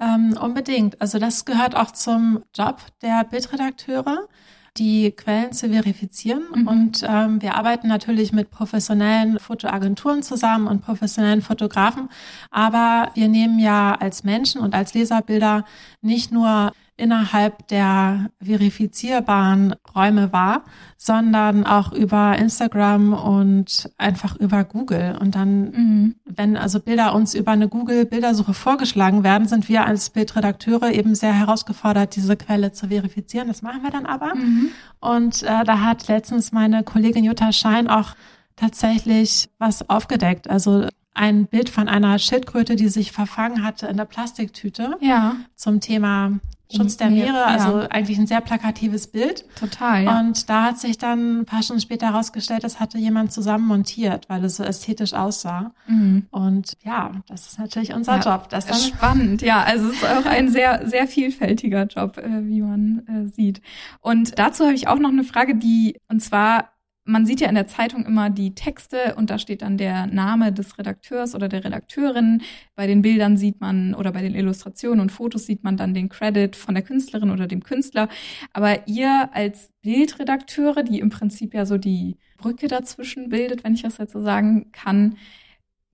Ähm, 0.00 0.36
unbedingt. 0.40 1.00
Also 1.00 1.18
das 1.18 1.44
gehört 1.44 1.74
auch 1.74 1.90
zum 1.90 2.44
Job 2.54 2.80
der 3.02 3.24
Bildredakteure, 3.24 4.28
die 4.76 5.10
Quellen 5.10 5.52
zu 5.52 5.68
verifizieren. 5.68 6.44
Mhm. 6.54 6.68
Und 6.68 7.06
ähm, 7.08 7.42
wir 7.42 7.56
arbeiten 7.56 7.88
natürlich 7.88 8.32
mit 8.32 8.50
professionellen 8.50 9.40
Fotoagenturen 9.40 10.22
zusammen 10.22 10.68
und 10.68 10.82
professionellen 10.82 11.42
Fotografen. 11.42 12.08
Aber 12.50 13.10
wir 13.14 13.28
nehmen 13.28 13.58
ja 13.58 13.94
als 13.94 14.22
Menschen 14.22 14.60
und 14.60 14.74
als 14.74 14.94
Leserbilder 14.94 15.64
nicht 16.00 16.30
nur 16.30 16.72
innerhalb 16.98 17.68
der 17.68 18.30
verifizierbaren 18.42 19.74
Räume 19.94 20.32
wahr, 20.32 20.64
sondern 20.96 21.64
auch 21.64 21.92
über 21.92 22.36
Instagram 22.36 23.12
und 23.14 23.88
einfach 23.96 24.36
über 24.36 24.64
Google. 24.64 25.16
Und 25.18 25.36
dann, 25.36 25.70
mhm. 25.70 26.14
wenn 26.24 26.56
also 26.56 26.80
Bilder 26.80 27.14
uns 27.14 27.34
über 27.34 27.52
eine 27.52 27.68
Google-Bildersuche 27.68 28.52
vorgeschlagen 28.52 29.22
werden, 29.22 29.46
sind 29.46 29.68
wir 29.68 29.86
als 29.86 30.10
Bildredakteure 30.10 30.92
eben 30.92 31.14
sehr 31.14 31.32
herausgefordert, 31.32 32.16
diese 32.16 32.36
Quelle 32.36 32.72
zu 32.72 32.88
verifizieren. 32.88 33.46
Das 33.46 33.62
machen 33.62 33.82
wir 33.82 33.90
dann 33.90 34.04
aber. 34.04 34.34
Mhm. 34.34 34.70
Und 35.00 35.44
äh, 35.44 35.64
da 35.64 35.80
hat 35.80 36.08
letztens 36.08 36.50
meine 36.50 36.82
Kollegin 36.82 37.24
Jutta 37.24 37.52
Schein 37.52 37.88
auch 37.88 38.14
tatsächlich 38.56 39.48
was 39.58 39.88
aufgedeckt. 39.88 40.50
Also 40.50 40.88
ein 41.14 41.46
Bild 41.46 41.68
von 41.68 41.88
einer 41.88 42.18
Schildkröte, 42.18 42.74
die 42.74 42.88
sich 42.88 43.12
verfangen 43.12 43.62
hatte 43.62 43.86
in 43.86 43.96
der 43.96 44.04
Plastiktüte. 44.04 44.96
Ja. 45.00 45.36
Zum 45.54 45.80
Thema 45.80 46.32
Schutz 46.74 46.98
der 46.98 47.10
Meere, 47.10 47.46
also 47.46 47.80
ja. 47.80 47.86
eigentlich 47.86 48.18
ein 48.18 48.26
sehr 48.26 48.40
plakatives 48.40 49.06
Bild. 49.06 49.44
Total, 49.58 50.04
ja. 50.04 50.20
Und 50.20 50.50
da 50.50 50.64
hat 50.64 50.78
sich 50.78 50.98
dann 50.98 51.40
ein 51.40 51.44
paar 51.46 51.62
Stunden 51.62 51.80
später 51.80 52.08
herausgestellt, 52.08 52.62
das 52.62 52.78
hatte 52.78 52.98
jemand 52.98 53.32
zusammen 53.32 53.66
montiert, 53.66 54.28
weil 54.28 54.44
es 54.44 54.56
so 54.56 54.64
ästhetisch 54.64 55.14
aussah. 55.14 55.72
Mhm. 55.86 56.26
Und 56.30 56.76
ja, 56.84 57.12
das 57.26 57.46
ist 57.46 57.58
natürlich 57.58 57.94
unser 57.94 58.16
ja, 58.16 58.34
Job. 58.34 58.50
Das 58.50 58.68
ist 58.70 58.88
spannend, 58.88 59.40
ja. 59.40 59.62
Also 59.62 59.88
es 59.88 59.94
ist 59.94 60.04
auch 60.04 60.26
ein 60.26 60.50
sehr, 60.50 60.86
sehr 60.86 61.06
vielfältiger 61.06 61.84
Job, 61.84 62.18
äh, 62.18 62.46
wie 62.46 62.60
man 62.60 63.02
äh, 63.06 63.28
sieht. 63.28 63.62
Und 64.00 64.38
dazu 64.38 64.64
habe 64.64 64.74
ich 64.74 64.88
auch 64.88 64.98
noch 64.98 65.10
eine 65.10 65.24
Frage, 65.24 65.56
die, 65.56 65.96
und 66.08 66.20
zwar 66.20 66.68
man 67.08 67.24
sieht 67.24 67.40
ja 67.40 67.48
in 67.48 67.54
der 67.54 67.66
Zeitung 67.66 68.04
immer 68.04 68.28
die 68.28 68.54
Texte 68.54 69.14
und 69.16 69.30
da 69.30 69.38
steht 69.38 69.62
dann 69.62 69.78
der 69.78 70.06
Name 70.06 70.52
des 70.52 70.76
Redakteurs 70.78 71.34
oder 71.34 71.48
der 71.48 71.64
Redakteurin. 71.64 72.42
Bei 72.74 72.86
den 72.86 73.00
Bildern 73.00 73.38
sieht 73.38 73.62
man 73.62 73.94
oder 73.94 74.12
bei 74.12 74.20
den 74.20 74.34
Illustrationen 74.34 75.00
und 75.00 75.10
Fotos 75.10 75.46
sieht 75.46 75.64
man 75.64 75.78
dann 75.78 75.94
den 75.94 76.10
Credit 76.10 76.54
von 76.54 76.74
der 76.74 76.84
Künstlerin 76.84 77.30
oder 77.30 77.46
dem 77.46 77.64
Künstler. 77.64 78.10
Aber 78.52 78.86
ihr 78.86 79.30
als 79.32 79.70
Bildredakteure, 79.80 80.82
die 80.82 81.00
im 81.00 81.08
Prinzip 81.08 81.54
ja 81.54 81.64
so 81.64 81.78
die 81.78 82.18
Brücke 82.36 82.68
dazwischen 82.68 83.30
bildet, 83.30 83.64
wenn 83.64 83.74
ich 83.74 83.82
das 83.82 83.96
jetzt 83.96 84.12
so 84.12 84.20
sagen 84.20 84.70
kann, 84.72 85.16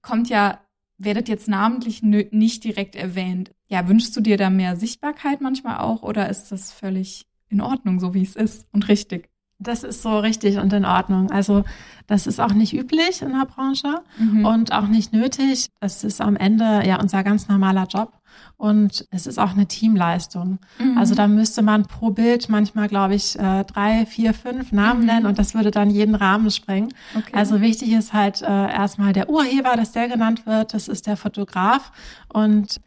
kommt 0.03 0.29
ja, 0.29 0.61
werdet 0.99 1.29
jetzt 1.29 1.49
namentlich 1.49 2.03
nicht 2.03 2.65
direkt 2.65 2.97
erwähnt. 2.97 3.53
Ja, 3.69 3.89
wünschst 3.89 4.17
du 4.17 4.21
dir 4.21 4.37
da 4.37 4.51
mehr 4.51 4.75
Sichtbarkeit 4.77 5.41
manchmal 5.41 5.79
auch 5.79 6.03
oder 6.03 6.29
ist 6.29 6.51
das 6.51 6.73
völlig 6.73 7.27
in 7.49 7.61
Ordnung, 7.61 8.01
so 8.01 8.15
wie 8.15 8.23
es 8.23 8.35
ist 8.35 8.67
und 8.73 8.89
richtig? 8.89 9.29
Das 9.59 9.85
ist 9.85 10.03
so 10.03 10.19
richtig 10.19 10.59
und 10.59 10.73
in 10.73 10.85
Ordnung. 10.85 11.31
Also 11.31 11.65
das 12.07 12.27
ist 12.27 12.41
auch 12.41 12.53
nicht 12.53 12.75
üblich 12.75 13.23
in 13.23 13.33
der 13.33 13.47
Branche 13.47 14.03
mhm. 14.19 14.45
und 14.45 14.73
auch 14.73 14.87
nicht 14.89 15.13
nötig. 15.13 15.71
Das 15.81 16.05
ist 16.05 16.21
am 16.21 16.37
Ende 16.37 16.83
ja 16.87 17.01
unser 17.01 17.23
ganz 17.23 17.49
normaler 17.49 17.87
Job 17.87 18.13
und 18.57 19.07
es 19.11 19.27
ist 19.27 19.39
auch 19.39 19.53
eine 19.53 19.67
Teamleistung. 19.67 20.59
Mhm. 20.79 20.99
Also 20.99 21.15
da 21.15 21.29
müsste 21.29 21.63
man 21.63 21.87
pro 21.87 22.11
Bild 22.11 22.49
manchmal, 22.49 22.89
glaube 22.89 23.15
ich, 23.15 23.39
äh, 23.39 23.65
drei, 23.65 24.07
vier, 24.07 24.35
fünf 24.35 24.73
Namen 24.73 25.01
mhm. 25.01 25.07
nennen 25.07 25.27
und 25.27 25.39
das 25.39 25.55
würde 25.55 25.71
dann 25.71 25.89
jeden 25.89 26.15
Rahmen 26.15 26.51
sprengen. 26.51 26.93
Okay. 27.17 27.33
Also 27.33 27.61
wichtig 27.61 27.93
ist 27.93 28.13
halt 28.13 28.43
äh, 28.43 28.47
erstmal 28.47 29.13
der 29.13 29.31
Urheber, 29.31 29.77
dass 29.77 29.93
der 29.93 30.09
genannt 30.09 30.47
wird. 30.47 30.75
Das 30.75 30.89
ist 30.89 31.07
der 31.07 31.17
Fotograf 31.17 31.93
und 32.29 32.81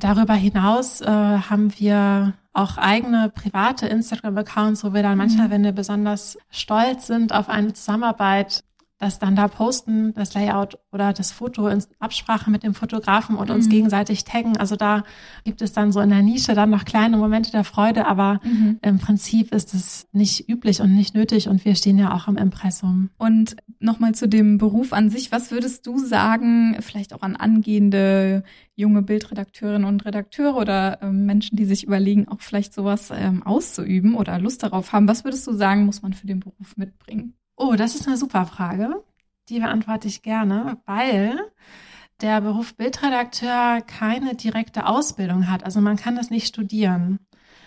Darüber 0.00 0.32
hinaus 0.32 1.02
äh, 1.02 1.06
haben 1.06 1.78
wir 1.78 2.32
auch 2.52 2.76
eigene 2.76 3.30
private 3.30 3.86
Instagram-Accounts, 3.86 4.84
wo 4.84 4.92
wir 4.92 5.02
dann 5.02 5.18
manchmal, 5.18 5.48
mhm. 5.48 5.52
wenn 5.52 5.64
wir 5.64 5.72
besonders 5.72 6.38
stolz 6.50 7.06
sind 7.06 7.32
auf 7.32 7.48
eine 7.48 7.72
Zusammenarbeit, 7.72 8.64
das 9.00 9.18
dann 9.18 9.34
da 9.34 9.48
posten, 9.48 10.12
das 10.12 10.34
Layout 10.34 10.78
oder 10.92 11.14
das 11.14 11.32
Foto 11.32 11.66
in 11.68 11.82
Absprache 11.98 12.50
mit 12.50 12.62
dem 12.62 12.74
Fotografen 12.74 13.36
und 13.36 13.50
uns 13.50 13.64
mhm. 13.64 13.70
gegenseitig 13.70 14.24
taggen. 14.24 14.58
Also 14.58 14.76
da 14.76 15.04
gibt 15.44 15.62
es 15.62 15.72
dann 15.72 15.90
so 15.90 16.00
in 16.00 16.10
der 16.10 16.22
Nische 16.22 16.54
dann 16.54 16.68
noch 16.68 16.84
kleine 16.84 17.16
Momente 17.16 17.50
der 17.50 17.64
Freude, 17.64 18.06
aber 18.06 18.40
mhm. 18.44 18.78
im 18.82 18.98
Prinzip 18.98 19.54
ist 19.54 19.72
es 19.72 20.06
nicht 20.12 20.50
üblich 20.50 20.82
und 20.82 20.94
nicht 20.94 21.14
nötig 21.14 21.48
und 21.48 21.64
wir 21.64 21.74
stehen 21.76 21.98
ja 21.98 22.14
auch 22.14 22.28
im 22.28 22.36
Impressum. 22.36 23.08
Und 23.16 23.56
nochmal 23.78 24.14
zu 24.14 24.28
dem 24.28 24.58
Beruf 24.58 24.92
an 24.92 25.08
sich, 25.08 25.32
was 25.32 25.50
würdest 25.50 25.86
du 25.86 25.98
sagen, 25.98 26.76
vielleicht 26.80 27.14
auch 27.14 27.22
an 27.22 27.36
angehende 27.36 28.44
junge 28.74 29.00
Bildredakteurinnen 29.00 29.86
und 29.86 30.04
Redakteure 30.04 30.56
oder 30.56 30.98
ähm, 31.00 31.24
Menschen, 31.24 31.56
die 31.56 31.64
sich 31.64 31.84
überlegen, 31.84 32.28
auch 32.28 32.40
vielleicht 32.40 32.74
sowas 32.74 33.10
ähm, 33.14 33.42
auszuüben 33.42 34.14
oder 34.14 34.38
Lust 34.38 34.62
darauf 34.62 34.92
haben, 34.92 35.08
was 35.08 35.24
würdest 35.24 35.46
du 35.46 35.54
sagen, 35.54 35.86
muss 35.86 36.02
man 36.02 36.12
für 36.12 36.26
den 36.26 36.40
Beruf 36.40 36.76
mitbringen? 36.76 37.34
Oh, 37.60 37.74
das 37.74 37.94
ist 37.94 38.06
eine 38.06 38.16
super 38.16 38.46
Frage. 38.46 39.04
Die 39.50 39.58
beantworte 39.60 40.08
ich 40.08 40.22
gerne, 40.22 40.78
weil 40.86 41.38
der 42.22 42.40
Beruf 42.40 42.74
Bildredakteur 42.74 43.82
keine 43.82 44.34
direkte 44.34 44.86
Ausbildung 44.86 45.50
hat. 45.50 45.64
Also 45.64 45.82
man 45.82 45.96
kann 45.96 46.16
das 46.16 46.30
nicht 46.30 46.46
studieren. 46.46 47.18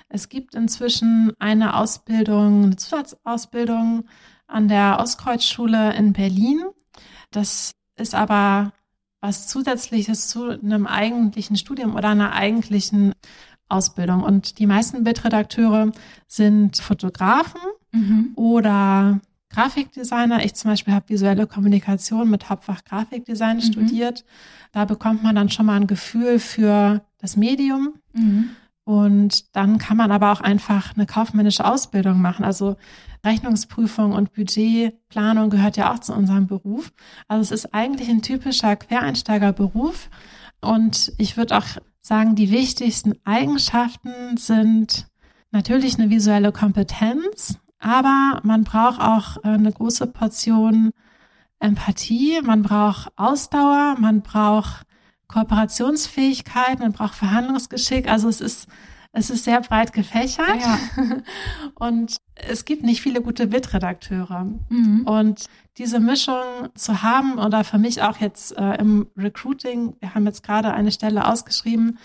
Es 0.10 0.30
gibt 0.30 0.56
inzwischen 0.56 1.32
eine 1.38 1.76
Ausbildung, 1.76 2.64
eine 2.64 2.76
Zusatzausbildung 2.76 4.06
an 4.48 4.68
der 4.68 4.98
Ostkreuzschule 5.00 5.94
in 5.94 6.12
Berlin. 6.14 6.64
Das 7.30 7.74
ist 7.96 8.16
aber 8.16 8.74
was 9.22 9.48
zusätzliches 9.48 10.28
zu 10.28 10.50
einem 10.50 10.88
eigentlichen 10.88 11.56
Studium 11.56 11.94
oder 11.96 12.10
einer 12.10 12.34
eigentlichen 12.34 13.14
Ausbildung. 13.70 14.24
Und 14.24 14.58
die 14.58 14.66
meisten 14.66 15.04
Bildredakteure 15.04 15.92
sind 16.26 16.78
Fotografen 16.78 17.62
mhm. 17.92 18.32
oder 18.36 19.22
Grafikdesigner. 19.54 20.44
Ich 20.44 20.56
zum 20.56 20.72
Beispiel 20.72 20.94
habe 20.94 21.10
visuelle 21.10 21.48
Kommunikation 21.48 22.30
mit 22.30 22.50
Hauptfach 22.50 22.84
Grafikdesign 22.84 23.58
mhm. 23.58 23.62
studiert. 23.62 24.26
Da 24.72 24.86
bekommt 24.86 25.24
man 25.24 25.36
dann 25.36 25.50
schon 25.50 25.66
mal 25.66 25.80
ein 25.80 25.88
Gefühl 25.88 26.40
für 26.40 27.02
das 27.20 27.38
Medium. 27.38 27.94
Mhm. 28.14 28.50
Und 28.86 29.56
dann 29.56 29.78
kann 29.78 29.96
man 29.96 30.12
aber 30.12 30.34
auch 30.34 30.42
einfach 30.42 30.96
eine 30.96 31.06
kaufmännische 31.06 31.64
Ausbildung 31.64 32.22
machen. 32.22 32.44
Also 32.44 32.76
Rechnungsprüfung 33.26 34.12
und 34.12 34.34
Budgetplanung 34.34 35.50
gehört 35.50 35.78
ja 35.78 35.94
auch 35.94 36.00
zu 36.00 36.14
unserem 36.14 36.48
Beruf. 36.48 36.92
Also 37.30 37.54
es 37.54 37.64
ist 37.64 37.74
eigentlich 37.74 38.10
ein 38.10 38.22
typischer 38.22 38.76
Quereinsteigerberuf. 38.76 40.10
Und 40.60 41.14
ich 41.18 41.38
würde 41.38 41.58
auch 41.58 41.66
sagen, 42.02 42.36
die 42.36 42.52
wichtigsten 42.52 43.14
Eigenschaften 43.24 44.36
sind 44.36 45.08
natürlich 45.52 45.98
eine 45.98 46.10
visuelle 46.10 46.52
Kompetenz, 46.52 47.60
aber 47.84 48.40
man 48.44 48.64
braucht 48.64 49.02
auch 49.02 49.38
äh, 49.44 49.50
eine 49.50 49.72
große 49.72 50.08
Portion 50.08 50.92
Empathie, 51.60 52.42
man 52.42 52.62
braucht 52.62 53.12
Ausdauer, 53.18 53.96
man 54.00 54.22
braucht 54.22 54.86
Kooperationsfähigkeit, 55.28 56.80
man 56.80 56.94
braucht 56.94 57.16
Verhandlungsgeschick. 57.16 58.10
Also 58.10 58.30
es 58.30 58.40
ist, 58.42 58.68
es 59.12 59.30
ist 59.30 59.44
sehr 59.44 59.60
breit 59.62 59.92
gefächert. 59.92 60.62
Ja. 60.62 60.80
Und 61.76 62.18
es 62.36 62.66
gibt 62.66 62.84
nicht 62.84 63.02
viele 63.02 63.22
gute 63.22 63.48
Bildredakteure. 63.48 64.46
Mhm. 64.70 65.02
Und 65.06 65.46
diese 65.78 66.00
Mischung 66.00 66.70
zu 66.76 67.02
haben 67.02 67.38
oder 67.38 67.64
für 67.64 67.78
mich 67.80 68.02
auch 68.02 68.18
jetzt 68.18 68.58
äh, 68.58 68.76
im 68.76 69.08
Recruiting, 69.18 69.96
wir 70.00 70.16
haben 70.16 70.26
jetzt 70.26 70.44
gerade 70.44 70.74
eine 70.74 70.92
Stelle 70.92 71.28
ausgeschrieben, 71.28 71.98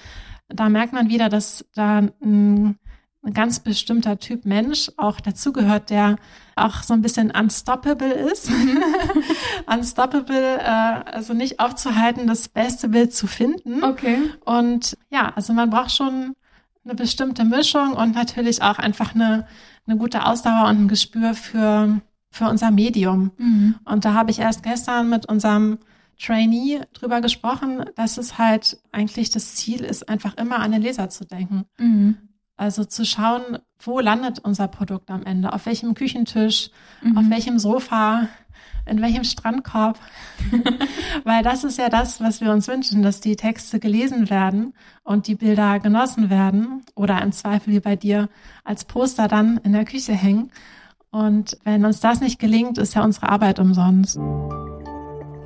da 0.48 0.68
merkt 0.68 0.92
man 0.92 1.08
wieder, 1.08 1.28
dass 1.28 1.66
da 1.74 1.98
ein 1.98 2.78
ein 3.22 3.34
ganz 3.34 3.60
bestimmter 3.60 4.18
Typ 4.18 4.44
Mensch 4.44 4.90
auch 4.96 5.20
dazugehört, 5.20 5.90
der 5.90 6.16
auch 6.56 6.82
so 6.82 6.94
ein 6.94 7.02
bisschen 7.02 7.30
unstoppable 7.30 8.12
ist. 8.12 8.50
Mhm. 8.50 8.78
unstoppable, 9.66 10.58
äh, 10.58 11.10
also 11.12 11.34
nicht 11.34 11.60
aufzuhalten, 11.60 12.26
das 12.26 12.48
beste 12.48 12.88
Bild 12.88 13.14
zu 13.14 13.26
finden. 13.26 13.82
Okay. 13.82 14.18
Und 14.44 14.96
ja, 15.10 15.32
also 15.34 15.52
man 15.52 15.70
braucht 15.70 15.92
schon 15.92 16.34
eine 16.84 16.94
bestimmte 16.94 17.44
Mischung 17.44 17.92
und 17.92 18.14
natürlich 18.14 18.62
auch 18.62 18.78
einfach 18.78 19.14
eine, 19.14 19.46
eine 19.86 19.96
gute 19.96 20.24
Ausdauer 20.24 20.68
und 20.68 20.84
ein 20.84 20.88
Gespür 20.88 21.34
für, 21.34 22.00
für 22.30 22.48
unser 22.48 22.70
Medium. 22.70 23.32
Mhm. 23.36 23.74
Und 23.84 24.04
da 24.04 24.14
habe 24.14 24.30
ich 24.30 24.38
erst 24.38 24.62
gestern 24.62 25.10
mit 25.10 25.26
unserem 25.26 25.78
Trainee 26.18 26.80
drüber 26.94 27.20
gesprochen, 27.20 27.84
dass 27.94 28.18
es 28.18 28.38
halt 28.38 28.78
eigentlich 28.90 29.30
das 29.30 29.54
Ziel 29.56 29.84
ist, 29.84 30.08
einfach 30.08 30.36
immer 30.36 30.58
an 30.60 30.72
den 30.72 30.82
Leser 30.82 31.10
zu 31.10 31.24
denken. 31.24 31.64
Mhm. 31.78 32.16
Also 32.58 32.84
zu 32.84 33.06
schauen, 33.06 33.58
wo 33.78 34.00
landet 34.00 34.40
unser 34.40 34.66
Produkt 34.66 35.10
am 35.10 35.22
Ende? 35.22 35.52
Auf 35.52 35.64
welchem 35.66 35.94
Küchentisch? 35.94 36.70
Mhm. 37.02 37.16
Auf 37.16 37.30
welchem 37.30 37.58
Sofa? 37.60 38.28
In 38.84 39.00
welchem 39.00 39.22
Strandkorb? 39.22 39.98
Weil 41.24 41.44
das 41.44 41.62
ist 41.62 41.78
ja 41.78 41.88
das, 41.88 42.20
was 42.20 42.40
wir 42.40 42.50
uns 42.50 42.66
wünschen, 42.66 43.02
dass 43.02 43.20
die 43.20 43.36
Texte 43.36 43.78
gelesen 43.78 44.28
werden 44.28 44.74
und 45.04 45.28
die 45.28 45.36
Bilder 45.36 45.78
genossen 45.78 46.30
werden 46.30 46.82
oder 46.96 47.22
im 47.22 47.30
Zweifel 47.30 47.72
wie 47.74 47.80
bei 47.80 47.94
dir 47.94 48.28
als 48.64 48.84
Poster 48.84 49.28
dann 49.28 49.58
in 49.58 49.72
der 49.72 49.84
Küche 49.84 50.12
hängen. 50.12 50.50
Und 51.10 51.56
wenn 51.62 51.84
uns 51.84 52.00
das 52.00 52.20
nicht 52.20 52.40
gelingt, 52.40 52.76
ist 52.76 52.94
ja 52.94 53.04
unsere 53.04 53.28
Arbeit 53.28 53.60
umsonst. 53.60 54.18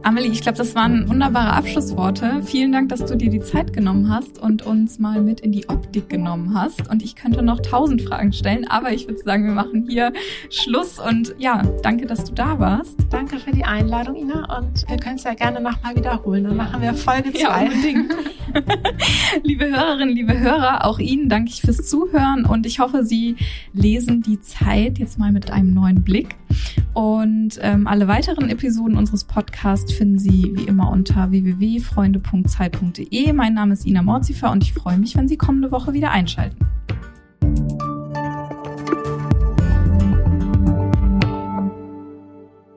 Amelie, 0.05 0.33
ich 0.33 0.41
glaube, 0.41 0.59
das 0.59 0.75
waren 0.75 1.09
wunderbare 1.09 1.53
Abschlussworte. 1.53 2.43
Vielen 2.43 2.73
Dank, 2.73 2.89
dass 2.89 3.05
du 3.05 3.17
dir 3.17 3.31
die 3.31 3.41
Zeit 3.41 3.73
genommen 3.73 4.09
hast 4.09 4.41
und 4.41 4.63
uns 4.63 4.99
mal 4.99 5.21
mit 5.21 5.41
in 5.41 5.53
die 5.53 5.69
Optik 5.69 6.09
genommen 6.09 6.55
hast. 6.55 6.89
Und 6.91 7.05
ich 7.05 7.15
könnte 7.15 7.43
noch 7.43 7.61
tausend 7.61 8.03
Fragen 8.03 8.33
stellen, 8.33 8.67
aber 8.67 8.91
ich 8.91 9.07
würde 9.07 9.23
sagen, 9.23 9.45
wir 9.45 9.53
machen 9.53 9.87
hier 9.89 10.13
Schluss. 10.51 10.99
Und 10.99 11.37
ja, 11.39 11.63
danke, 11.85 12.07
dass 12.07 12.25
du 12.25 12.35
da 12.35 12.59
warst. 12.59 12.97
Danke 13.11 13.39
für 13.39 13.53
die 13.53 13.65
Einladung, 13.65 14.17
Ina. 14.17 14.59
Und 14.59 14.89
wir 14.89 14.97
können 14.97 15.17
es 15.17 15.25
ja 15.25 15.35
gerne 15.35 15.61
nochmal 15.61 15.95
wiederholen. 15.95 16.45
Dann 16.45 16.57
machen 16.57 16.83
wir 16.83 16.95
Folge 16.95 17.33
2. 17.33 17.39
Ja, 17.39 17.63
unbedingt. 17.63 18.13
liebe 19.45 19.67
Hörerinnen, 19.67 20.15
liebe 20.15 20.39
Hörer, 20.39 20.85
auch 20.85 20.99
Ihnen 20.99 21.29
danke 21.29 21.51
ich 21.51 21.61
fürs 21.61 21.89
Zuhören 21.89 22.45
und 22.45 22.67
ich 22.67 22.81
hoffe, 22.81 23.05
Sie 23.05 23.37
lesen 23.73 24.21
die 24.21 24.41
Zeit 24.41 24.99
jetzt 24.99 25.19
mal 25.19 25.31
mit 25.33 25.51
einem 25.51 25.73
neuen 25.73 26.03
Blick. 26.03 26.35
Und 26.95 27.59
ähm, 27.61 27.87
alle 27.87 28.09
weiteren 28.09 28.49
Episoden 28.49 28.97
unseres 28.97 29.25
Podcasts 29.25 29.93
finden 29.93 30.19
Sie 30.19 30.53
wie 30.55 30.65
immer 30.65 30.91
unter 30.91 31.31
www.freunde.zeit.de. 31.31 33.33
Mein 33.33 33.55
Name 33.55 33.73
ist 33.73 33.87
Ina 33.87 34.03
Morzifer 34.03 34.51
und 34.51 34.63
ich 34.63 34.73
freue 34.73 34.99
mich, 34.99 35.17
wenn 35.17 35.29
Sie 35.29 35.37
kommende 35.37 35.71
Woche 35.71 35.93
wieder 35.93 36.11
einschalten. 36.11 36.67